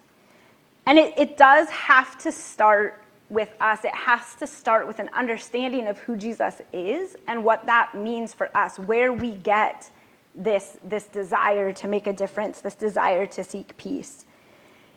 And 0.87 0.99
it, 0.99 1.15
it 1.17 1.37
does 1.37 1.69
have 1.69 2.19
to 2.19 2.33
start 2.33 3.00
with 3.31 3.55
us. 3.61 3.85
It 3.85 3.95
has 3.95 4.35
to 4.37 4.47
start 4.47 4.87
with 4.87 4.99
an 4.99 5.09
understanding 5.15 5.87
of 5.87 5.99
who 6.01 6.17
Jesus 6.17 6.61
is 6.73 7.17
and 7.27 7.45
what 7.45 7.65
that 7.67 7.95
means 7.95 8.35
for 8.35 8.55
us, 8.57 8.79
where 8.79 9.13
we 9.13 9.33
get 9.33 9.91
this, 10.35 10.79
this 10.85 11.05
desire 11.05 11.73
to 11.73 11.89
make 11.89 12.07
a 12.07 12.13
difference, 12.13 12.61
this 12.61 12.75
desire 12.75 13.27
to 13.27 13.45
seek 13.45 13.77
peace. 13.77 14.27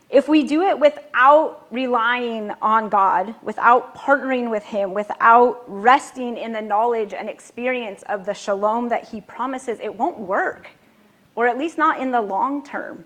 If 0.10 0.28
we 0.28 0.44
do 0.44 0.62
it 0.62 0.78
without 0.78 1.66
relying 1.72 2.52
on 2.62 2.90
God, 2.90 3.34
without 3.42 3.96
partnering 3.96 4.52
with 4.52 4.63
Him, 4.63 4.94
without 4.94 5.63
resting 5.68 6.38
in 6.38 6.52
the 6.54 6.62
knowledge 6.62 7.13
and 7.13 7.28
experience 7.28 8.04
of 8.04 8.25
the 8.25 8.34
shalom 8.34 8.90
that 8.90 9.08
He 9.10 9.22
promises, 9.22 9.80
it 9.82 9.96
won't 9.96 10.20
work, 10.20 10.70
or 11.36 11.48
at 11.48 11.58
least 11.58 11.80
not 11.80 12.00
in 12.00 12.12
the 12.12 12.22
long 12.22 12.63
term. 12.63 13.06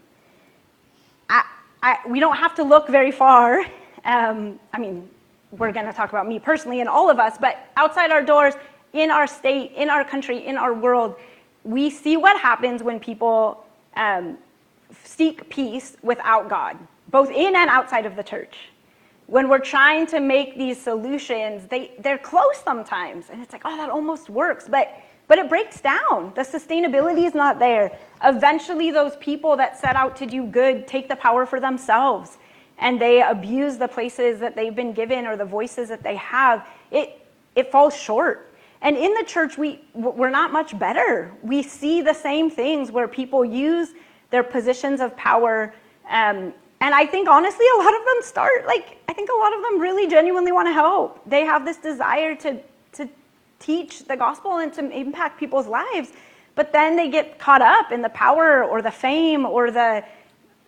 I, 1.30 1.46
I, 1.82 2.00
we 2.10 2.20
don't 2.20 2.36
have 2.36 2.56
to 2.56 2.64
look 2.64 2.88
very 2.88 3.12
far. 3.12 3.66
Um, 4.06 4.58
I 4.72 4.80
mean, 4.80 5.10
we're 5.52 5.72
going 5.72 5.86
to 5.86 5.94
talk 5.94 6.10
about 6.10 6.28
me 6.28 6.40
personally 6.40 6.82
and 6.82 6.90
all 6.90 7.10
of 7.10 7.20
us, 7.20 7.38
but 7.40 7.58
outside 7.78 8.12
our 8.12 8.24
doors, 8.24 8.54
in 8.94 9.12
our 9.12 9.28
state, 9.28 9.72
in 9.76 9.90
our 9.90 10.04
country, 10.04 10.46
in 10.46 10.58
our 10.58 10.74
world, 10.74 11.16
we 11.64 11.90
see 11.90 12.18
what 12.18 12.40
happens 12.40 12.84
when 12.84 13.00
people 13.00 13.66
um, 13.96 14.38
seek 15.04 15.50
peace 15.50 15.98
without 16.02 16.50
God, 16.50 16.78
both 17.10 17.30
in 17.30 17.56
and 17.56 17.70
outside 17.70 18.06
of 18.06 18.16
the 18.16 18.24
church. 18.24 18.58
When 19.28 19.50
we're 19.50 19.60
trying 19.60 20.08
to 20.08 20.22
make 20.22 20.58
these 20.58 20.82
solutions, 20.82 21.68
they, 21.68 21.92
they're 22.00 22.18
close 22.18 22.58
sometimes. 22.64 23.26
And 23.30 23.42
it's 23.42 23.52
like, 23.52 23.64
oh, 23.66 23.76
that 23.76 23.90
almost 23.90 24.30
works. 24.30 24.70
But, 24.70 24.90
but 25.28 25.38
it 25.38 25.50
breaks 25.50 25.82
down. 25.82 26.32
The 26.34 26.44
sustainability 26.44 27.26
is 27.28 27.36
not 27.36 27.60
there. 27.60 27.98
Eventually, 28.24 28.90
those 28.90 29.18
people 29.18 29.58
that 29.58 29.78
set 29.78 29.98
out 29.98 30.16
to 30.18 30.26
do 30.26 30.46
good 30.46 30.88
take 30.88 31.10
the 31.10 31.18
power 31.18 31.46
for 31.46 31.60
themselves 31.60 32.38
and 32.80 33.02
they 33.02 33.22
abuse 33.22 33.78
the 33.78 33.88
places 33.88 34.40
that 34.40 34.56
they've 34.56 34.76
been 34.76 34.94
given 34.94 35.26
or 35.26 35.36
the 35.36 35.46
voices 35.46 35.90
that 35.90 36.04
they 36.04 36.16
have. 36.16 36.68
It, 36.92 37.26
it 37.56 37.72
falls 37.72 37.96
short. 37.96 38.54
And 38.82 38.96
in 38.96 39.14
the 39.16 39.24
church, 39.24 39.58
we, 39.58 39.82
we're 39.94 40.30
not 40.30 40.52
much 40.52 40.78
better. 40.78 41.32
We 41.42 41.64
see 41.64 42.02
the 42.02 42.14
same 42.14 42.50
things 42.50 42.92
where 42.92 43.08
people 43.08 43.44
use 43.44 43.90
their 44.30 44.44
positions 44.44 45.02
of 45.02 45.16
power. 45.18 45.74
Um, 46.10 46.54
and 46.80 46.94
I 46.94 47.08
think, 47.08 47.28
honestly, 47.28 47.66
a 47.76 47.78
lot 47.80 47.96
of 47.96 48.06
them 48.06 48.22
start, 48.22 48.68
like, 48.68 48.98
I 49.10 49.14
think 49.14 49.30
a 49.30 49.38
lot 49.40 49.56
of 49.56 49.64
them 49.64 49.80
really 49.80 50.08
genuinely 50.08 50.52
want 50.52 50.68
to 50.68 50.74
help. 50.74 51.20
They 51.26 51.44
have 51.44 51.66
this 51.66 51.78
desire 51.78 52.36
to, 52.36 52.60
to 52.94 53.10
teach 53.60 54.06
the 54.06 54.16
gospel 54.16 54.60
and 54.60 54.72
to 54.74 54.88
impact 54.92 55.40
people's 55.40 55.66
lives. 55.66 56.12
But 56.54 56.72
then 56.72 56.96
they 56.96 57.10
get 57.10 57.40
caught 57.40 57.64
up 57.64 57.92
in 57.92 58.04
the 58.04 58.10
power 58.10 58.64
or 58.64 58.84
the 58.84 58.92
fame 58.92 59.46
or 59.46 59.72
the, 59.72 60.04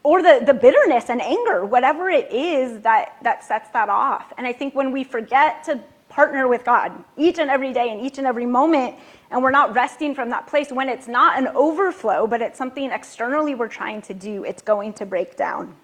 or 0.04 0.22
the, 0.22 0.42
the 0.46 0.54
bitterness 0.54 1.10
and 1.10 1.22
anger, 1.22 1.66
whatever 1.66 2.10
it 2.10 2.32
is 2.32 2.82
that, 2.82 3.18
that 3.22 3.44
sets 3.44 3.70
that 3.72 3.90
off. 3.90 4.32
And 4.38 4.48
I 4.48 4.54
think 4.54 4.74
when 4.74 4.92
we 4.92 5.04
forget 5.04 5.64
to 5.66 5.80
partner 6.08 6.48
with 6.48 6.66
God 6.66 6.92
each 7.18 7.38
and 7.38 7.50
every 7.50 7.74
day 7.74 7.90
and 7.92 8.02
each 8.02 8.18
and 8.18 8.26
every 8.26 8.46
moment, 8.46 8.96
and 9.30 9.44
we're 9.44 9.52
not 9.52 9.76
resting 9.76 10.16
from 10.16 10.30
that 10.30 10.48
place, 10.48 10.72
when 10.72 10.90
it's 10.90 11.08
not 11.08 11.38
an 11.38 11.48
overflow, 11.50 12.26
but 12.26 12.42
it's 12.42 12.58
something 12.58 12.92
externally 12.92 13.56
we're 13.56 13.68
trying 13.68 14.02
to 14.04 14.14
do, 14.14 14.44
it's 14.44 14.62
going 14.62 14.94
to 14.94 15.06
break 15.06 15.38
down. 15.38 15.76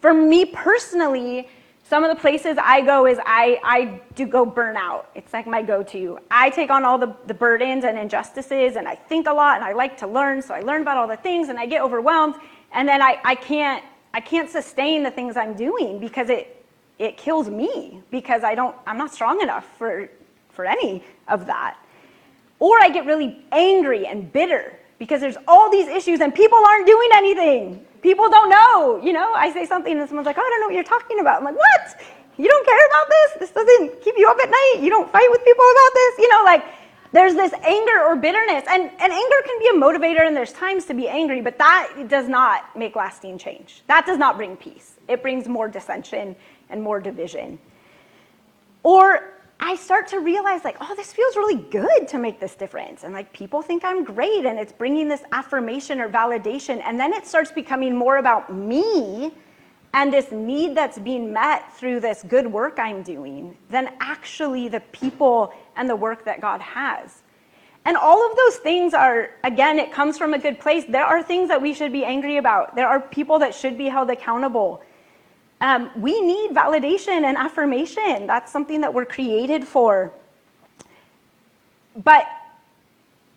For 0.00 0.12
me 0.12 0.44
personally, 0.44 1.48
some 1.88 2.02
of 2.02 2.14
the 2.14 2.20
places 2.20 2.58
I 2.60 2.80
go 2.80 3.06
is 3.06 3.18
I, 3.24 3.60
I 3.62 4.00
do 4.16 4.26
go 4.26 4.44
burnout. 4.44 5.04
It's 5.14 5.32
like 5.32 5.46
my 5.46 5.62
go 5.62 5.84
to. 5.84 6.18
I 6.32 6.50
take 6.50 6.68
on 6.68 6.84
all 6.84 6.98
the, 6.98 7.14
the 7.28 7.34
burdens 7.34 7.84
and 7.84 7.96
injustices, 7.96 8.74
and 8.74 8.88
I 8.88 8.96
think 8.96 9.28
a 9.28 9.32
lot, 9.32 9.56
and 9.56 9.64
I 9.64 9.72
like 9.72 9.96
to 9.98 10.08
learn, 10.08 10.42
so 10.42 10.52
I 10.52 10.60
learn 10.60 10.82
about 10.82 10.96
all 10.96 11.06
the 11.06 11.16
things, 11.16 11.48
and 11.48 11.58
I 11.60 11.66
get 11.66 11.80
overwhelmed, 11.80 12.34
and 12.72 12.88
then 12.88 13.02
I, 13.02 13.18
I, 13.24 13.34
can't, 13.34 13.84
I 14.14 14.20
can't 14.20 14.50
sustain 14.50 15.02
the 15.02 15.10
things 15.10 15.36
I'm 15.36 15.54
doing 15.54 15.98
because 15.98 16.30
it, 16.30 16.64
it 16.98 17.16
kills 17.16 17.48
me 17.48 18.02
because 18.10 18.44
I 18.44 18.54
don't, 18.54 18.74
I'm 18.86 18.98
not 18.98 19.12
strong 19.12 19.40
enough 19.40 19.66
for, 19.78 20.08
for 20.50 20.64
any 20.64 21.04
of 21.28 21.46
that. 21.46 21.76
Or 22.58 22.80
I 22.80 22.88
get 22.88 23.04
really 23.04 23.44
angry 23.52 24.06
and 24.06 24.32
bitter 24.32 24.78
because 24.98 25.20
there's 25.20 25.36
all 25.46 25.70
these 25.70 25.88
issues 25.88 26.20
and 26.20 26.34
people 26.34 26.58
aren't 26.66 26.86
doing 26.86 27.10
anything. 27.14 27.84
People 28.02 28.30
don't 28.30 28.48
know. 28.48 29.00
You 29.02 29.12
know, 29.12 29.34
I 29.34 29.52
say 29.52 29.66
something 29.66 29.98
and 29.98 30.08
someone's 30.08 30.26
like, 30.26 30.38
oh, 30.38 30.42
I 30.42 30.48
don't 30.50 30.60
know 30.60 30.66
what 30.66 30.74
you're 30.74 30.84
talking 30.84 31.20
about. 31.20 31.38
I'm 31.38 31.44
like, 31.44 31.56
what? 31.56 32.00
You 32.38 32.48
don't 32.48 32.66
care 32.66 32.86
about 32.86 33.08
this? 33.08 33.32
This 33.40 33.50
doesn't 33.50 34.02
keep 34.02 34.14
you 34.16 34.28
up 34.28 34.38
at 34.42 34.50
night? 34.50 34.76
You 34.80 34.90
don't 34.90 35.10
fight 35.10 35.28
with 35.30 35.44
people 35.44 35.64
about 35.64 35.92
this? 35.94 36.18
You 36.18 36.28
know, 36.28 36.42
like, 36.44 36.64
there's 37.16 37.34
this 37.34 37.52
anger 37.64 38.02
or 38.06 38.14
bitterness. 38.14 38.64
And, 38.68 38.82
and 38.82 39.12
anger 39.12 39.36
can 39.44 39.58
be 39.58 39.68
a 39.68 39.80
motivator 39.80 40.26
and 40.26 40.36
there's 40.36 40.52
times 40.52 40.84
to 40.84 40.94
be 40.94 41.08
angry, 41.08 41.40
but 41.40 41.56
that 41.58 42.08
does 42.08 42.28
not 42.28 42.76
make 42.76 42.94
lasting 42.94 43.38
change. 43.38 43.82
That 43.86 44.04
does 44.04 44.18
not 44.18 44.36
bring 44.36 44.56
peace. 44.56 44.96
It 45.08 45.22
brings 45.22 45.48
more 45.48 45.66
dissension 45.66 46.36
and 46.68 46.82
more 46.82 47.00
division. 47.00 47.58
Or 48.82 49.32
I 49.58 49.76
start 49.76 50.08
to 50.08 50.20
realize, 50.20 50.62
like, 50.62 50.76
oh, 50.82 50.94
this 50.94 51.14
feels 51.14 51.34
really 51.34 51.56
good 51.70 52.06
to 52.08 52.18
make 52.18 52.38
this 52.38 52.54
difference. 52.54 53.04
And 53.04 53.14
like, 53.14 53.32
people 53.32 53.62
think 53.62 53.84
I'm 53.84 54.04
great, 54.04 54.44
and 54.44 54.58
it's 54.58 54.72
bringing 54.72 55.08
this 55.08 55.22
affirmation 55.32 56.00
or 56.00 56.10
validation. 56.10 56.82
And 56.84 57.00
then 57.00 57.14
it 57.14 57.26
starts 57.26 57.50
becoming 57.50 57.96
more 57.96 58.18
about 58.18 58.54
me 58.54 59.32
and 59.96 60.12
this 60.12 60.30
need 60.30 60.76
that's 60.76 60.98
being 60.98 61.32
met 61.32 61.74
through 61.74 62.00
this 62.00 62.22
good 62.28 62.46
work 62.46 62.78
I'm 62.78 63.02
doing 63.02 63.56
than 63.70 63.94
actually 63.98 64.68
the 64.68 64.80
people 64.92 65.54
and 65.74 65.88
the 65.88 65.96
work 65.96 66.26
that 66.26 66.42
God 66.42 66.60
has. 66.60 67.22
And 67.86 67.96
all 67.96 68.30
of 68.30 68.36
those 68.36 68.56
things 68.56 68.92
are, 68.92 69.30
again, 69.42 69.78
it 69.78 69.90
comes 69.90 70.18
from 70.18 70.34
a 70.34 70.38
good 70.38 70.60
place. 70.60 70.84
There 70.86 71.04
are 71.04 71.22
things 71.22 71.48
that 71.48 71.62
we 71.62 71.72
should 71.72 71.92
be 71.92 72.04
angry 72.04 72.36
about, 72.36 72.76
there 72.76 72.86
are 72.86 73.00
people 73.00 73.38
that 73.38 73.54
should 73.54 73.78
be 73.78 73.86
held 73.86 74.10
accountable. 74.10 74.82
Um, 75.62 75.90
we 75.96 76.20
need 76.20 76.50
validation 76.50 77.24
and 77.24 77.38
affirmation. 77.38 78.26
That's 78.26 78.52
something 78.52 78.82
that 78.82 78.92
we're 78.92 79.06
created 79.06 79.66
for. 79.66 80.12
But 82.04 82.26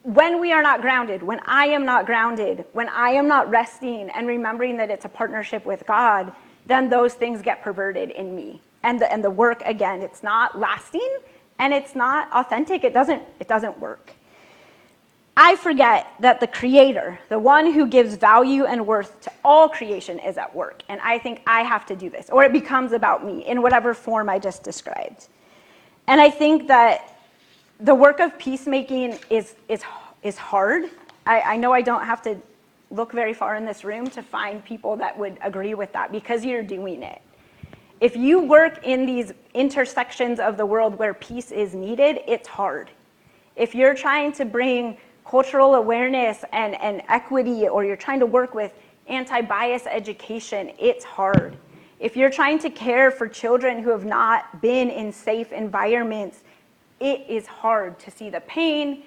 when 0.04 0.42
we 0.42 0.52
are 0.52 0.62
not 0.62 0.82
grounded, 0.82 1.24
when 1.24 1.40
I 1.46 1.68
am 1.68 1.86
not 1.86 2.06
grounded, 2.06 2.66
when 2.74 2.90
I 2.90 3.12
am 3.12 3.30
not 3.30 3.50
resting 3.50 4.10
and 4.10 4.28
remembering 4.28 4.76
that 4.78 4.90
it's 4.90 5.06
a 5.06 5.10
partnership 5.10 5.66
with 5.66 5.86
God, 5.86 6.34
then 6.70 6.90
those 6.90 7.14
things 7.14 7.42
get 7.42 7.62
perverted 7.62 8.12
in 8.12 8.36
me. 8.36 8.62
And 8.84 9.02
the, 9.02 9.12
and 9.12 9.24
the 9.24 9.30
work, 9.32 9.62
again, 9.66 10.02
it's 10.02 10.24
not 10.24 10.58
lasting 10.58 11.18
and 11.58 11.74
it's 11.74 11.96
not 11.96 12.32
authentic. 12.32 12.84
It 12.84 12.94
doesn't, 12.94 13.22
it 13.40 13.48
doesn't 13.48 13.78
work. 13.80 14.14
I 15.36 15.56
forget 15.56 16.08
that 16.20 16.40
the 16.40 16.48
creator, 16.48 17.20
the 17.30 17.40
one 17.40 17.72
who 17.72 17.88
gives 17.88 18.16
value 18.16 18.66
and 18.66 18.86
worth 18.86 19.22
to 19.22 19.32
all 19.44 19.70
creation, 19.70 20.20
is 20.20 20.38
at 20.38 20.54
work. 20.54 20.84
And 20.90 21.00
I 21.02 21.18
think 21.18 21.42
I 21.48 21.62
have 21.62 21.86
to 21.88 21.96
do 21.96 22.10
this, 22.10 22.30
or 22.30 22.44
it 22.44 22.52
becomes 22.52 22.92
about 22.92 23.26
me 23.26 23.46
in 23.46 23.62
whatever 23.62 23.94
form 23.94 24.30
I 24.30 24.38
just 24.38 24.64
described. 24.64 25.28
And 26.08 26.20
I 26.20 26.30
think 26.30 26.68
that 26.68 27.18
the 27.80 27.96
work 27.96 28.20
of 28.20 28.38
peacemaking 28.38 29.18
is, 29.30 29.56
is, 29.70 29.84
is 30.24 30.38
hard. 30.38 30.90
I, 31.26 31.42
I 31.42 31.58
know 31.58 31.72
I 31.72 31.82
don't 31.82 32.06
have 32.06 32.22
to 32.24 32.38
look 32.92 33.12
very 33.12 33.34
far 33.34 33.56
in 33.56 33.66
this 33.66 33.84
room 33.84 34.10
to 34.10 34.24
find 34.24 34.64
people 34.64 34.96
that 34.98 35.18
would 35.18 35.38
agree 35.42 35.74
with 35.74 35.92
that 35.94 36.12
because 36.12 36.44
you're 36.44 36.64
doing 36.64 37.04
it. 37.04 37.22
If 38.02 38.16
you 38.16 38.40
work 38.40 38.86
in 38.86 39.06
these 39.06 39.34
intersections 39.54 40.40
of 40.40 40.58
the 40.58 40.66
world 40.66 40.98
where 40.98 41.14
peace 41.14 41.52
is 41.52 41.76
needed, 41.76 42.20
it's 42.28 42.48
hard. 42.48 42.90
If 43.56 43.76
you're 43.76 43.94
trying 43.94 44.32
to 44.34 44.46
bring 44.46 44.98
cultural 45.26 45.76
awareness 45.76 46.44
and, 46.54 46.76
and 46.76 47.04
equity, 47.10 47.68
or 47.68 47.84
you're 47.84 47.98
trying 47.98 48.20
to 48.22 48.26
work 48.26 48.56
with 48.56 48.74
anti 49.08 49.42
bias 49.42 49.86
education, 49.86 50.72
it's 50.80 51.04
hard. 51.04 51.58
If 52.00 52.16
you're 52.16 52.30
trying 52.30 52.60
to 52.60 52.70
care 52.70 53.12
for 53.12 53.28
children 53.28 53.84
who 53.84 53.90
have 53.90 54.06
not 54.06 54.62
been 54.62 54.90
in 54.90 55.12
safe 55.12 55.52
environments, 55.52 56.40
it 57.02 57.26
is 57.28 57.46
hard 57.46 58.00
to 58.00 58.12
see 58.12 58.30
the 58.30 58.42
pain, 58.42 59.04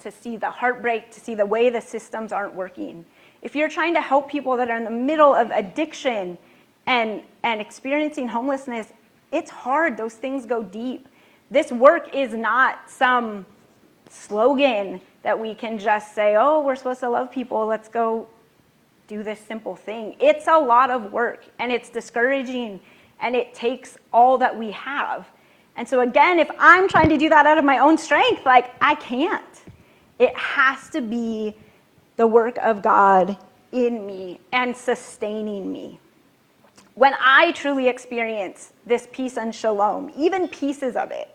to 0.00 0.10
see 0.10 0.36
the 0.36 0.50
heartbreak, 0.50 1.10
to 1.12 1.20
see 1.20 1.34
the 1.34 1.46
way 1.46 1.70
the 1.70 1.80
systems 1.80 2.32
aren't 2.32 2.54
working. 2.54 3.04
If 3.42 3.54
you're 3.54 3.68
trying 3.68 3.94
to 3.94 4.00
help 4.00 4.28
people 4.30 4.56
that 4.56 4.70
are 4.70 4.76
in 4.76 4.84
the 4.84 4.90
middle 4.90 5.34
of 5.34 5.50
addiction 5.50 6.38
and, 6.86 7.22
and 7.42 7.60
experiencing 7.60 8.28
homelessness, 8.28 8.92
it's 9.32 9.50
hard. 9.50 9.96
Those 9.96 10.14
things 10.14 10.46
go 10.46 10.62
deep. 10.62 11.08
This 11.50 11.70
work 11.70 12.14
is 12.14 12.34
not 12.34 12.90
some 12.90 13.46
slogan 14.08 15.00
that 15.22 15.38
we 15.38 15.54
can 15.54 15.78
just 15.78 16.14
say, 16.14 16.36
oh, 16.36 16.60
we're 16.60 16.76
supposed 16.76 17.00
to 17.00 17.10
love 17.10 17.30
people, 17.30 17.66
let's 17.66 17.88
go 17.88 18.28
do 19.08 19.22
this 19.22 19.40
simple 19.40 19.76
thing. 19.76 20.16
It's 20.20 20.48
a 20.48 20.58
lot 20.58 20.90
of 20.90 21.12
work 21.12 21.44
and 21.58 21.70
it's 21.70 21.88
discouraging 21.88 22.80
and 23.20 23.34
it 23.34 23.54
takes 23.54 23.96
all 24.12 24.38
that 24.38 24.56
we 24.56 24.70
have. 24.72 25.26
And 25.76 25.86
so, 25.86 26.00
again, 26.00 26.38
if 26.38 26.50
I'm 26.58 26.88
trying 26.88 27.08
to 27.10 27.18
do 27.18 27.28
that 27.28 27.46
out 27.46 27.58
of 27.58 27.64
my 27.64 27.78
own 27.78 27.98
strength, 27.98 28.46
like 28.46 28.72
I 28.80 28.94
can't. 28.94 29.44
It 30.18 30.34
has 30.36 30.88
to 30.90 31.00
be 31.00 31.54
the 32.16 32.26
work 32.26 32.56
of 32.58 32.82
God 32.82 33.36
in 33.72 34.06
me 34.06 34.40
and 34.52 34.76
sustaining 34.76 35.70
me. 35.72 36.00
When 36.94 37.14
I 37.20 37.52
truly 37.52 37.88
experience 37.88 38.72
this 38.86 39.06
peace 39.12 39.36
and 39.36 39.54
shalom, 39.54 40.10
even 40.16 40.48
pieces 40.48 40.96
of 40.96 41.10
it, 41.10 41.28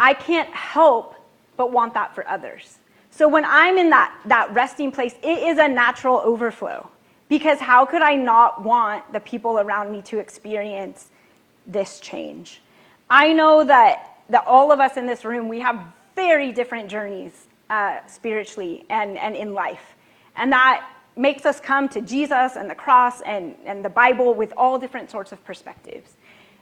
I 0.00 0.14
can't 0.14 0.48
help 0.48 1.14
but 1.56 1.70
want 1.70 1.92
that 1.94 2.14
for 2.14 2.26
others. 2.26 2.78
So 3.10 3.28
when 3.28 3.44
I'm 3.44 3.76
in 3.76 3.90
that, 3.90 4.18
that 4.24 4.52
resting 4.54 4.90
place, 4.90 5.14
it 5.22 5.38
is 5.42 5.58
a 5.58 5.68
natural 5.68 6.16
overflow. 6.24 6.88
Because 7.28 7.60
how 7.60 7.84
could 7.84 8.02
I 8.02 8.14
not 8.14 8.64
want 8.64 9.12
the 9.12 9.20
people 9.20 9.58
around 9.58 9.92
me 9.92 10.00
to 10.02 10.18
experience 10.18 11.10
this 11.66 12.00
change? 12.00 12.62
I 13.10 13.34
know 13.34 13.64
that, 13.64 14.16
that 14.30 14.46
all 14.46 14.72
of 14.72 14.80
us 14.80 14.96
in 14.96 15.06
this 15.06 15.24
room, 15.24 15.48
we 15.48 15.60
have 15.60 15.84
very 16.16 16.52
different 16.52 16.88
journeys 16.88 17.46
uh, 17.70 17.98
spiritually 18.06 18.84
and, 18.90 19.18
and 19.18 19.36
in 19.36 19.54
life. 19.54 19.94
And 20.36 20.52
that 20.52 20.88
makes 21.16 21.44
us 21.44 21.60
come 21.60 21.88
to 21.90 22.00
Jesus 22.00 22.56
and 22.56 22.70
the 22.70 22.74
cross 22.74 23.20
and, 23.22 23.54
and 23.64 23.84
the 23.84 23.90
Bible 23.90 24.34
with 24.34 24.52
all 24.56 24.78
different 24.78 25.10
sorts 25.10 25.32
of 25.32 25.44
perspectives. 25.44 26.16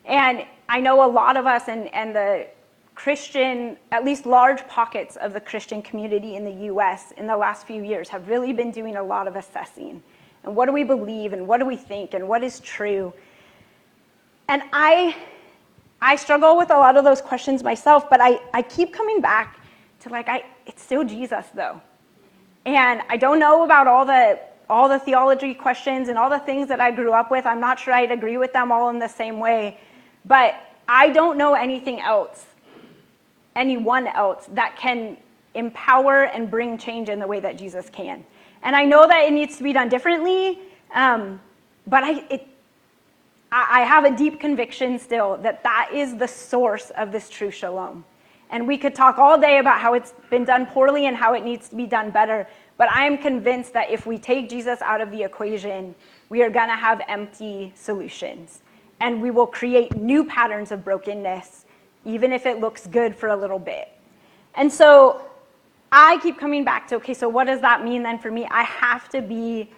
And 0.04 0.44
I 0.68 0.80
know 0.80 1.04
a 1.04 1.10
lot 1.10 1.36
of 1.36 1.46
us 1.46 1.68
and, 1.68 1.92
and 1.94 2.14
the 2.14 2.48
Christian, 2.94 3.76
at 3.92 4.04
least 4.04 4.26
large 4.26 4.66
pockets 4.66 5.16
of 5.16 5.32
the 5.32 5.40
Christian 5.40 5.82
community 5.82 6.36
in 6.36 6.44
the 6.44 6.66
US 6.72 7.12
in 7.12 7.26
the 7.26 7.36
last 7.36 7.66
few 7.66 7.82
years 7.82 8.08
have 8.08 8.28
really 8.28 8.52
been 8.52 8.70
doing 8.70 8.96
a 8.96 9.02
lot 9.02 9.28
of 9.28 9.36
assessing. 9.36 10.02
And 10.44 10.56
what 10.56 10.66
do 10.66 10.72
we 10.72 10.84
believe 10.84 11.32
and 11.32 11.46
what 11.46 11.58
do 11.58 11.66
we 11.66 11.76
think 11.76 12.14
and 12.14 12.28
what 12.28 12.42
is 12.42 12.60
true? 12.60 13.12
And 14.48 14.62
I, 14.72 15.16
I 16.02 16.16
struggle 16.16 16.56
with 16.56 16.70
a 16.70 16.76
lot 16.76 16.96
of 16.96 17.04
those 17.04 17.20
questions 17.22 17.62
myself, 17.62 18.10
but 18.10 18.20
I, 18.20 18.40
I 18.52 18.62
keep 18.62 18.92
coming 18.92 19.20
back 19.20 19.59
to 20.00 20.08
like, 20.08 20.28
I, 20.28 20.44
it's 20.66 20.82
still 20.82 21.04
Jesus 21.04 21.46
though. 21.54 21.80
And 22.66 23.02
I 23.08 23.16
don't 23.16 23.38
know 23.38 23.64
about 23.64 23.86
all 23.86 24.04
the 24.04 24.38
all 24.68 24.88
the 24.88 25.00
theology 25.00 25.52
questions 25.52 26.08
and 26.08 26.16
all 26.16 26.30
the 26.30 26.38
things 26.38 26.68
that 26.68 26.80
I 26.80 26.92
grew 26.92 27.12
up 27.12 27.30
with. 27.30 27.44
I'm 27.44 27.58
not 27.58 27.78
sure 27.78 27.92
I'd 27.92 28.12
agree 28.12 28.36
with 28.36 28.52
them 28.52 28.70
all 28.70 28.88
in 28.90 29.00
the 29.00 29.08
same 29.08 29.40
way, 29.40 29.78
but 30.24 30.54
I 30.88 31.10
don't 31.10 31.36
know 31.36 31.54
anything 31.54 32.00
else, 32.00 32.46
anyone 33.56 34.06
else 34.06 34.46
that 34.52 34.76
can 34.76 35.16
empower 35.54 36.22
and 36.26 36.48
bring 36.48 36.78
change 36.78 37.08
in 37.08 37.18
the 37.18 37.26
way 37.26 37.40
that 37.40 37.58
Jesus 37.58 37.90
can. 37.90 38.24
And 38.62 38.76
I 38.76 38.84
know 38.84 39.08
that 39.08 39.24
it 39.24 39.32
needs 39.32 39.56
to 39.56 39.64
be 39.64 39.72
done 39.72 39.88
differently, 39.88 40.60
um, 40.94 41.40
but 41.88 42.04
I, 42.04 42.24
it, 42.30 42.46
I 43.50 43.80
have 43.80 44.04
a 44.04 44.16
deep 44.16 44.38
conviction 44.38 45.00
still 45.00 45.36
that 45.38 45.64
that 45.64 45.90
is 45.92 46.16
the 46.16 46.28
source 46.28 46.90
of 46.90 47.10
this 47.10 47.28
true 47.28 47.50
shalom. 47.50 48.04
And 48.50 48.66
we 48.66 48.76
could 48.76 48.94
talk 48.94 49.18
all 49.18 49.40
day 49.40 49.58
about 49.58 49.80
how 49.80 49.94
it's 49.94 50.12
been 50.28 50.44
done 50.44 50.66
poorly 50.66 51.06
and 51.06 51.16
how 51.16 51.34
it 51.34 51.44
needs 51.44 51.68
to 51.68 51.76
be 51.76 51.86
done 51.86 52.10
better. 52.10 52.48
But 52.76 52.90
I 52.90 53.06
am 53.06 53.16
convinced 53.16 53.72
that 53.74 53.90
if 53.90 54.06
we 54.06 54.18
take 54.18 54.48
Jesus 54.48 54.82
out 54.82 55.00
of 55.00 55.10
the 55.10 55.22
equation, 55.22 55.94
we 56.28 56.42
are 56.42 56.50
going 56.50 56.68
to 56.68 56.74
have 56.74 57.00
empty 57.08 57.72
solutions. 57.76 58.62
And 59.00 59.22
we 59.22 59.30
will 59.30 59.46
create 59.46 59.96
new 59.96 60.24
patterns 60.24 60.72
of 60.72 60.84
brokenness, 60.84 61.64
even 62.04 62.32
if 62.32 62.44
it 62.44 62.60
looks 62.60 62.86
good 62.86 63.14
for 63.14 63.28
a 63.28 63.36
little 63.36 63.58
bit. 63.58 63.88
And 64.56 64.70
so 64.70 65.24
I 65.92 66.18
keep 66.18 66.38
coming 66.38 66.64
back 66.64 66.88
to 66.88 66.96
okay, 66.96 67.14
so 67.14 67.28
what 67.28 67.44
does 67.44 67.60
that 67.60 67.84
mean 67.84 68.02
then 68.02 68.18
for 68.18 68.30
me? 68.30 68.46
I 68.50 68.62
have 68.62 69.08
to 69.10 69.22
be 69.22 69.70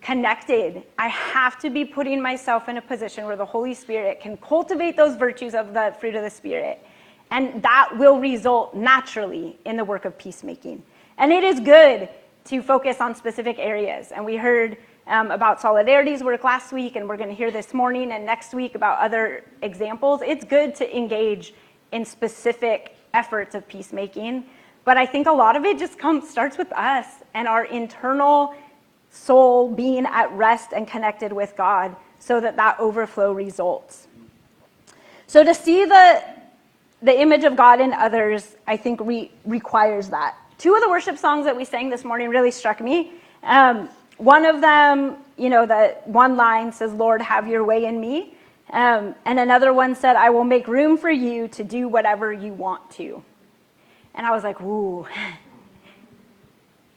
connected. 0.00 0.82
I 0.98 1.08
have 1.08 1.58
to 1.60 1.70
be 1.70 1.84
putting 1.84 2.22
myself 2.22 2.68
in 2.68 2.76
a 2.76 2.82
position 2.82 3.26
where 3.26 3.36
the 3.36 3.44
Holy 3.44 3.74
Spirit 3.74 4.20
can 4.20 4.36
cultivate 4.38 4.96
those 4.96 5.16
virtues 5.16 5.54
of 5.54 5.74
the 5.74 5.94
fruit 5.98 6.14
of 6.14 6.22
the 6.22 6.30
Spirit 6.30 6.84
and 7.30 7.62
that 7.62 7.90
will 7.96 8.18
result 8.18 8.74
naturally 8.74 9.58
in 9.64 9.76
the 9.76 9.84
work 9.84 10.04
of 10.04 10.16
peacemaking. 10.18 10.82
And 11.18 11.32
it 11.32 11.44
is 11.44 11.60
good 11.60 12.08
to 12.44 12.62
focus 12.62 13.00
on 13.00 13.14
specific 13.14 13.58
areas. 13.58 14.12
And 14.12 14.24
we 14.24 14.36
heard 14.36 14.78
um, 15.06 15.30
about 15.30 15.60
Solidarity's 15.60 16.22
work 16.22 16.44
last 16.44 16.72
week, 16.72 16.96
and 16.96 17.08
we're 17.08 17.16
going 17.16 17.28
to 17.28 17.34
hear 17.34 17.50
this 17.50 17.74
morning 17.74 18.12
and 18.12 18.24
next 18.24 18.54
week 18.54 18.74
about 18.74 18.98
other 18.98 19.44
examples. 19.62 20.20
It's 20.24 20.44
good 20.44 20.74
to 20.76 20.96
engage 20.96 21.54
in 21.92 22.04
specific 22.04 22.96
efforts 23.14 23.54
of 23.54 23.66
peacemaking. 23.68 24.44
But 24.84 24.96
I 24.96 25.06
think 25.06 25.26
a 25.26 25.32
lot 25.32 25.56
of 25.56 25.64
it 25.64 25.78
just 25.78 25.98
comes 25.98 26.28
starts 26.28 26.56
with 26.56 26.72
us 26.72 27.06
and 27.34 27.46
our 27.46 27.64
internal 27.64 28.54
soul 29.10 29.70
being 29.70 30.06
at 30.06 30.30
rest 30.32 30.72
and 30.72 30.86
connected 30.86 31.32
with 31.32 31.56
God 31.56 31.94
so 32.18 32.40
that 32.40 32.56
that 32.56 32.78
overflow 32.78 33.32
results. 33.32 34.06
So 35.26 35.44
to 35.44 35.54
see 35.54 35.84
the 35.84 36.22
the 37.02 37.18
image 37.18 37.44
of 37.44 37.56
God 37.56 37.80
in 37.80 37.92
others, 37.92 38.56
I 38.66 38.76
think, 38.76 39.00
re- 39.00 39.30
requires 39.44 40.08
that. 40.08 40.36
Two 40.58 40.74
of 40.74 40.80
the 40.80 40.88
worship 40.88 41.16
songs 41.18 41.44
that 41.44 41.56
we 41.56 41.64
sang 41.64 41.90
this 41.90 42.04
morning 42.04 42.28
really 42.28 42.50
struck 42.50 42.80
me. 42.80 43.12
Um, 43.44 43.88
one 44.16 44.44
of 44.44 44.60
them, 44.60 45.16
you 45.36 45.48
know, 45.48 45.64
the 45.66 45.96
one 46.04 46.36
line 46.36 46.72
says, 46.72 46.92
Lord, 46.92 47.22
have 47.22 47.46
your 47.46 47.64
way 47.64 47.84
in 47.84 48.00
me. 48.00 48.34
Um, 48.70 49.14
and 49.24 49.38
another 49.38 49.72
one 49.72 49.94
said, 49.94 50.16
I 50.16 50.30
will 50.30 50.44
make 50.44 50.66
room 50.66 50.98
for 50.98 51.10
you 51.10 51.48
to 51.48 51.64
do 51.64 51.88
whatever 51.88 52.32
you 52.32 52.52
want 52.52 52.90
to. 52.92 53.22
And 54.14 54.26
I 54.26 54.32
was 54.32 54.44
like, 54.44 54.60
ooh. 54.60 55.06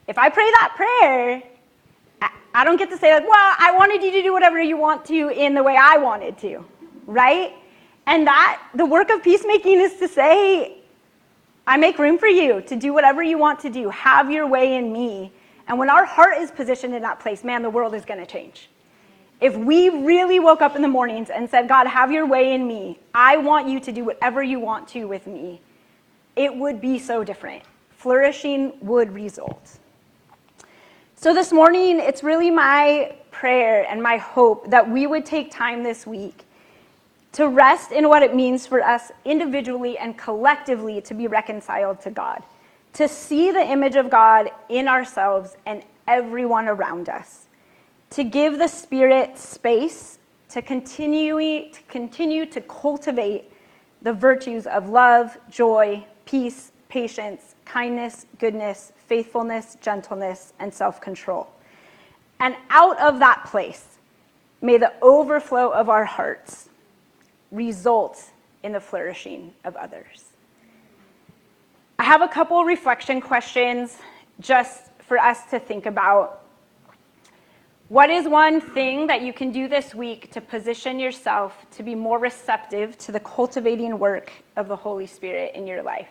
If 0.08 0.18
I 0.18 0.28
pray 0.30 0.50
that 0.50 0.72
prayer, 0.76 1.42
I, 2.20 2.30
I 2.52 2.64
don't 2.64 2.76
get 2.76 2.90
to 2.90 2.98
say, 2.98 3.14
like, 3.14 3.22
well, 3.22 3.54
I 3.58 3.72
wanted 3.76 4.02
you 4.02 4.10
to 4.10 4.22
do 4.22 4.32
whatever 4.32 4.60
you 4.60 4.76
want 4.76 5.04
to 5.06 5.28
in 5.28 5.54
the 5.54 5.62
way 5.62 5.76
I 5.80 5.96
wanted 5.98 6.36
to, 6.38 6.64
right? 7.06 7.54
And 8.06 8.26
that, 8.26 8.62
the 8.74 8.86
work 8.86 9.10
of 9.10 9.22
peacemaking 9.22 9.80
is 9.80 9.94
to 9.96 10.08
say, 10.08 10.78
I 11.66 11.76
make 11.76 11.98
room 11.98 12.18
for 12.18 12.26
you 12.26 12.60
to 12.62 12.76
do 12.76 12.92
whatever 12.92 13.22
you 13.22 13.38
want 13.38 13.60
to 13.60 13.70
do. 13.70 13.88
Have 13.90 14.30
your 14.30 14.46
way 14.46 14.74
in 14.76 14.92
me. 14.92 15.32
And 15.68 15.78
when 15.78 15.88
our 15.88 16.04
heart 16.04 16.38
is 16.38 16.50
positioned 16.50 16.94
in 16.94 17.02
that 17.02 17.20
place, 17.20 17.44
man, 17.44 17.62
the 17.62 17.70
world 17.70 17.94
is 17.94 18.04
going 18.04 18.18
to 18.18 18.26
change. 18.26 18.68
If 19.40 19.56
we 19.56 19.88
really 19.88 20.40
woke 20.40 20.62
up 20.62 20.76
in 20.76 20.82
the 20.82 20.88
mornings 20.88 21.30
and 21.30 21.48
said, 21.48 21.68
God, 21.68 21.86
have 21.86 22.12
your 22.12 22.26
way 22.26 22.52
in 22.52 22.66
me, 22.66 22.98
I 23.14 23.36
want 23.36 23.68
you 23.68 23.80
to 23.80 23.92
do 23.92 24.04
whatever 24.04 24.42
you 24.42 24.60
want 24.60 24.88
to 24.88 25.04
with 25.04 25.26
me, 25.26 25.60
it 26.36 26.54
would 26.54 26.80
be 26.80 26.98
so 26.98 27.22
different. 27.24 27.62
Flourishing 27.90 28.72
would 28.80 29.12
result. 29.12 29.78
So 31.16 31.32
this 31.32 31.52
morning, 31.52 32.00
it's 32.00 32.24
really 32.24 32.50
my 32.50 33.16
prayer 33.30 33.86
and 33.88 34.02
my 34.02 34.16
hope 34.16 34.70
that 34.70 34.88
we 34.88 35.06
would 35.06 35.24
take 35.24 35.50
time 35.52 35.82
this 35.84 36.06
week 36.06 36.44
to 37.32 37.48
rest 37.48 37.92
in 37.92 38.08
what 38.08 38.22
it 38.22 38.34
means 38.34 38.66
for 38.66 38.82
us 38.82 39.10
individually 39.24 39.96
and 39.98 40.16
collectively 40.18 41.00
to 41.00 41.14
be 41.14 41.26
reconciled 41.26 42.00
to 42.02 42.10
God, 42.10 42.42
to 42.92 43.08
see 43.08 43.50
the 43.50 43.64
image 43.64 43.96
of 43.96 44.10
God 44.10 44.50
in 44.68 44.86
ourselves 44.86 45.56
and 45.66 45.82
everyone 46.06 46.68
around 46.68 47.08
us, 47.08 47.46
to 48.10 48.24
give 48.24 48.58
the 48.58 48.68
Spirit 48.68 49.38
space 49.38 50.18
to 50.50 50.60
continue 50.60 51.70
to, 51.72 51.82
continue 51.88 52.44
to 52.44 52.60
cultivate 52.60 53.50
the 54.02 54.12
virtues 54.12 54.66
of 54.66 54.90
love, 54.90 55.38
joy, 55.48 56.04
peace, 56.26 56.72
patience, 56.90 57.54
kindness, 57.64 58.26
goodness, 58.38 58.92
faithfulness, 59.06 59.78
gentleness, 59.80 60.52
and 60.58 60.72
self 60.72 61.00
control. 61.00 61.48
And 62.38 62.54
out 62.68 62.98
of 63.00 63.18
that 63.20 63.44
place, 63.46 63.96
may 64.60 64.76
the 64.76 64.92
overflow 65.00 65.70
of 65.70 65.88
our 65.88 66.04
hearts 66.04 66.68
result 67.52 68.20
in 68.64 68.72
the 68.72 68.80
flourishing 68.80 69.52
of 69.64 69.76
others. 69.76 70.24
I 71.98 72.04
have 72.04 72.22
a 72.22 72.28
couple 72.28 72.64
reflection 72.64 73.20
questions 73.20 73.96
just 74.40 74.90
for 75.06 75.18
us 75.18 75.44
to 75.50 75.60
think 75.60 75.86
about. 75.86 76.40
What 77.88 78.08
is 78.08 78.26
one 78.26 78.60
thing 78.60 79.06
that 79.08 79.20
you 79.20 79.32
can 79.34 79.52
do 79.52 79.68
this 79.68 79.94
week 79.94 80.32
to 80.32 80.40
position 80.40 80.98
yourself 80.98 81.66
to 81.72 81.82
be 81.82 81.94
more 81.94 82.18
receptive 82.18 82.96
to 82.98 83.12
the 83.12 83.20
cultivating 83.20 83.98
work 83.98 84.32
of 84.56 84.66
the 84.66 84.76
Holy 84.76 85.06
Spirit 85.06 85.54
in 85.54 85.66
your 85.66 85.82
life? 85.82 86.08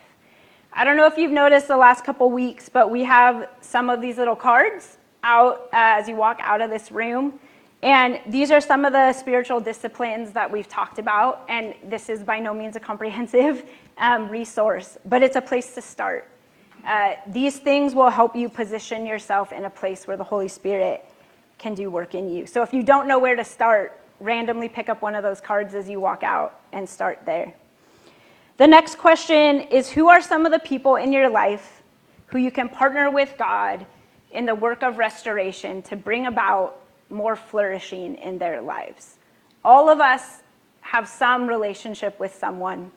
I 0.72 0.86
don't 0.86 0.96
know 0.96 1.08
if 1.08 1.18
you've 1.18 1.32
noticed 1.32 1.68
the 1.68 1.76
last 1.76 2.06
couple 2.06 2.30
weeks, 2.30 2.70
but 2.70 2.92
we 2.92 3.04
have 3.04 3.50
some 3.60 3.90
of 3.90 4.00
these 4.00 4.18
little 4.18 4.36
cards 4.36 4.98
out 5.24 5.70
uh, 5.74 6.00
as 6.00 6.08
you 6.08 6.16
walk 6.16 6.40
out 6.42 6.62
of 6.62 6.70
this 6.70 6.92
room. 6.92 7.40
And 7.84 8.20
these 8.28 8.52
are 8.52 8.62
some 8.62 8.86
of 8.86 8.94
the 8.94 9.12
spiritual 9.13 9.60
disciplines 9.60 10.32
that 10.32 10.52
we've 10.52 10.67
talked 10.67 11.00
about, 11.00 11.46
and 11.50 11.74
this 11.86 12.10
is 12.10 12.24
by 12.24 12.39
no 12.39 12.54
means 12.54 12.76
a 12.76 12.80
comprehensive 12.80 13.65
um, 13.98 14.30
resource, 14.30 14.98
but 15.06 15.24
it's 15.24 15.36
a 15.36 15.41
place 15.41 15.74
to 15.74 15.82
start. 15.82 16.28
Uh, 16.86 17.13
these 17.28 17.58
things 17.58 17.94
will 17.94 18.10
help 18.10 18.36
you 18.36 18.50
position 18.50 19.06
yourself 19.06 19.52
in 19.52 19.65
a 19.65 19.70
place 19.70 20.08
where 20.08 20.17
the 20.17 20.24
Holy 20.24 20.48
Spirit 20.48 21.06
can 21.58 21.76
do 21.76 21.89
work 21.91 22.15
in 22.15 22.28
you. 22.30 22.46
So 22.48 22.63
if 22.63 22.74
you 22.74 22.82
don't 22.82 23.08
know 23.08 23.20
where 23.20 23.36
to 23.36 23.44
start, 23.44 24.00
randomly 24.20 24.67
pick 24.70 24.89
up 24.89 25.02
one 25.02 25.15
of 25.15 25.24
those 25.24 25.41
cards 25.41 25.76
as 25.76 25.89
you 25.89 26.00
walk 26.00 26.24
out 26.24 26.60
and 26.72 26.88
start 26.88 27.20
there. 27.26 27.54
The 28.58 28.67
next 28.67 28.98
question 28.98 29.62
is 29.62 29.89
Who 29.89 30.10
are 30.10 30.22
some 30.22 30.46
of 30.46 30.52
the 30.52 30.60
people 30.60 30.96
in 30.96 31.12
your 31.12 31.30
life 31.30 31.82
who 32.28 32.38
you 32.38 32.52
can 32.52 32.70
partner 32.70 33.12
with 33.12 33.36
God 33.38 33.86
in 34.32 34.46
the 34.46 34.56
work 34.56 34.84
of 34.84 34.98
restoration 34.98 35.82
to 35.84 35.96
bring 35.96 36.28
about 36.28 36.81
more 37.12 37.36
flourishing 37.36 38.15
in 38.15 38.38
their 38.38 38.62
lives. 38.62 39.17
All 39.63 39.89
of 39.89 40.00
us 40.00 40.41
have 40.82 41.08
some 41.08 41.47
relationship 41.47 42.19
with 42.19 42.34
someone, 42.34 42.91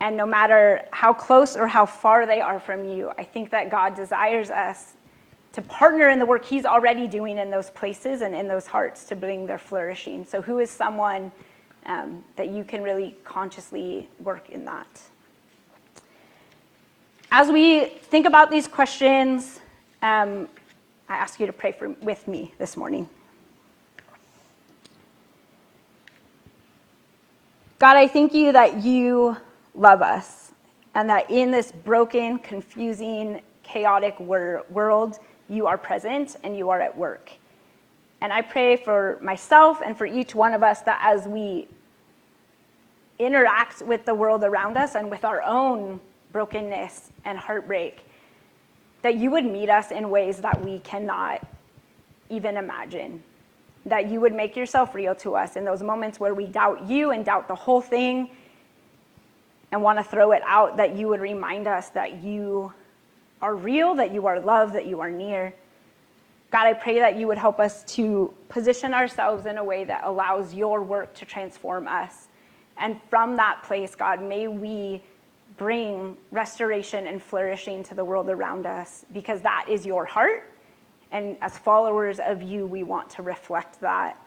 and 0.00 0.16
no 0.16 0.26
matter 0.26 0.86
how 0.90 1.12
close 1.12 1.56
or 1.56 1.66
how 1.66 1.84
far 1.84 2.26
they 2.26 2.40
are 2.40 2.60
from 2.60 2.84
you, 2.84 3.10
I 3.18 3.24
think 3.24 3.50
that 3.50 3.70
God 3.70 3.94
desires 3.94 4.50
us 4.50 4.94
to 5.52 5.62
partner 5.62 6.08
in 6.10 6.18
the 6.18 6.26
work 6.26 6.44
He's 6.44 6.64
already 6.64 7.06
doing 7.06 7.38
in 7.38 7.50
those 7.50 7.70
places 7.70 8.22
and 8.22 8.34
in 8.34 8.48
those 8.48 8.66
hearts 8.66 9.04
to 9.06 9.16
bring 9.16 9.46
their 9.46 9.58
flourishing. 9.58 10.24
So, 10.24 10.40
who 10.40 10.58
is 10.58 10.70
someone 10.70 11.32
um, 11.86 12.24
that 12.36 12.50
you 12.50 12.64
can 12.64 12.82
really 12.82 13.16
consciously 13.24 14.08
work 14.20 14.50
in 14.50 14.64
that? 14.66 15.02
as 17.30 17.50
we 17.50 17.84
think 17.84 18.26
about 18.26 18.50
these 18.50 18.66
questions, 18.66 19.60
um, 20.02 20.48
I 21.08 21.16
ask 21.16 21.38
you 21.38 21.46
to 21.46 21.52
pray 21.52 21.72
for, 21.72 21.90
with 22.00 22.26
me 22.26 22.54
this 22.58 22.76
morning. 22.76 23.08
God, 27.78 27.96
I 27.96 28.08
thank 28.08 28.34
you 28.34 28.50
that 28.52 28.82
you 28.82 29.36
love 29.74 30.02
us 30.02 30.50
and 30.96 31.08
that 31.08 31.30
in 31.30 31.52
this 31.52 31.70
broken, 31.70 32.40
confusing, 32.40 33.40
chaotic 33.62 34.18
wor- 34.18 34.64
world, 34.68 35.20
you 35.48 35.68
are 35.68 35.78
present 35.78 36.34
and 36.42 36.58
you 36.58 36.70
are 36.70 36.80
at 36.80 36.96
work. 36.96 37.30
And 38.20 38.32
I 38.32 38.42
pray 38.42 38.76
for 38.76 39.20
myself 39.22 39.80
and 39.84 39.96
for 39.96 40.06
each 40.06 40.34
one 40.34 40.54
of 40.54 40.64
us 40.64 40.80
that 40.82 40.98
as 41.02 41.28
we 41.28 41.68
interact 43.20 43.82
with 43.82 44.04
the 44.04 44.14
world 44.14 44.42
around 44.42 44.76
us 44.76 44.96
and 44.96 45.08
with 45.08 45.24
our 45.24 45.40
own 45.42 46.00
brokenness 46.32 47.12
and 47.24 47.38
heartbreak, 47.38 48.00
that 49.02 49.14
you 49.14 49.30
would 49.30 49.44
meet 49.44 49.70
us 49.70 49.92
in 49.92 50.10
ways 50.10 50.38
that 50.38 50.60
we 50.64 50.80
cannot 50.80 51.46
even 52.28 52.56
imagine. 52.56 53.22
That 53.88 54.10
you 54.10 54.20
would 54.20 54.34
make 54.34 54.56
yourself 54.56 54.94
real 54.94 55.14
to 55.16 55.34
us 55.34 55.56
in 55.56 55.64
those 55.64 55.82
moments 55.82 56.20
where 56.20 56.34
we 56.34 56.46
doubt 56.46 56.88
you 56.88 57.10
and 57.10 57.24
doubt 57.24 57.48
the 57.48 57.54
whole 57.54 57.80
thing 57.80 58.30
and 59.72 59.82
want 59.82 59.98
to 59.98 60.04
throw 60.04 60.32
it 60.32 60.42
out, 60.46 60.76
that 60.78 60.96
you 60.96 61.08
would 61.08 61.20
remind 61.20 61.66
us 61.66 61.88
that 61.90 62.22
you 62.22 62.72
are 63.42 63.54
real, 63.54 63.94
that 63.94 64.12
you 64.12 64.26
are 64.26 64.40
loved, 64.40 64.74
that 64.74 64.86
you 64.86 65.00
are 65.00 65.10
near. 65.10 65.54
God, 66.50 66.66
I 66.66 66.72
pray 66.72 66.98
that 66.98 67.16
you 67.16 67.26
would 67.26 67.36
help 67.36 67.60
us 67.60 67.84
to 67.94 68.32
position 68.48 68.94
ourselves 68.94 69.44
in 69.44 69.58
a 69.58 69.64
way 69.64 69.84
that 69.84 70.04
allows 70.04 70.54
your 70.54 70.82
work 70.82 71.14
to 71.16 71.26
transform 71.26 71.86
us. 71.86 72.28
And 72.78 72.98
from 73.10 73.36
that 73.36 73.62
place, 73.64 73.94
God, 73.94 74.22
may 74.22 74.48
we 74.48 75.02
bring 75.58 76.16
restoration 76.30 77.06
and 77.06 77.22
flourishing 77.22 77.82
to 77.84 77.94
the 77.94 78.04
world 78.04 78.30
around 78.30 78.64
us 78.64 79.04
because 79.12 79.42
that 79.42 79.66
is 79.68 79.84
your 79.84 80.06
heart. 80.06 80.50
And 81.12 81.36
as 81.40 81.56
followers 81.56 82.20
of 82.20 82.42
you, 82.42 82.66
we 82.66 82.82
want 82.82 83.08
to 83.10 83.22
reflect 83.22 83.80
that 83.80 84.20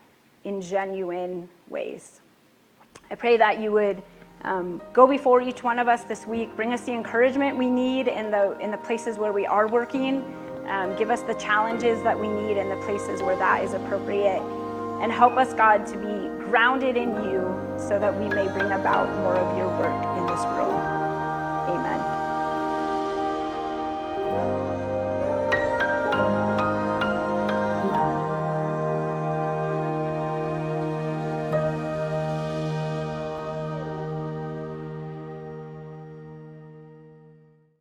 in 0.43 0.61
genuine 0.61 1.47
ways. 1.69 2.21
I 3.09 3.15
pray 3.15 3.37
that 3.37 3.59
you 3.59 3.71
would 3.71 4.01
um, 4.43 4.81
go 4.93 5.05
before 5.05 5.41
each 5.41 5.63
one 5.63 5.77
of 5.79 5.87
us 5.87 6.03
this 6.03 6.25
week, 6.25 6.55
bring 6.55 6.73
us 6.73 6.81
the 6.81 6.93
encouragement 6.93 7.57
we 7.57 7.69
need 7.69 8.07
in 8.07 8.31
the, 8.31 8.57
in 8.59 8.71
the 8.71 8.77
places 8.77 9.17
where 9.17 9.31
we 9.31 9.45
are 9.45 9.67
working, 9.67 10.23
um, 10.67 10.95
give 10.97 11.09
us 11.09 11.21
the 11.21 11.35
challenges 11.35 12.01
that 12.03 12.19
we 12.19 12.27
need 12.27 12.57
in 12.57 12.69
the 12.69 12.77
places 12.77 13.21
where 13.21 13.35
that 13.35 13.63
is 13.63 13.73
appropriate, 13.73 14.41
and 15.01 15.11
help 15.11 15.33
us, 15.37 15.53
God, 15.53 15.85
to 15.87 15.97
be 15.97 16.45
grounded 16.45 16.97
in 16.97 17.09
you 17.23 17.55
so 17.77 17.99
that 17.99 18.13
we 18.17 18.27
may 18.29 18.47
bring 18.47 18.71
about 18.71 19.09
more 19.19 19.35
of 19.35 19.57
your 19.57 19.67
work 19.79 20.17
in 20.17 20.27
this 20.27 20.43
world. 20.45 20.90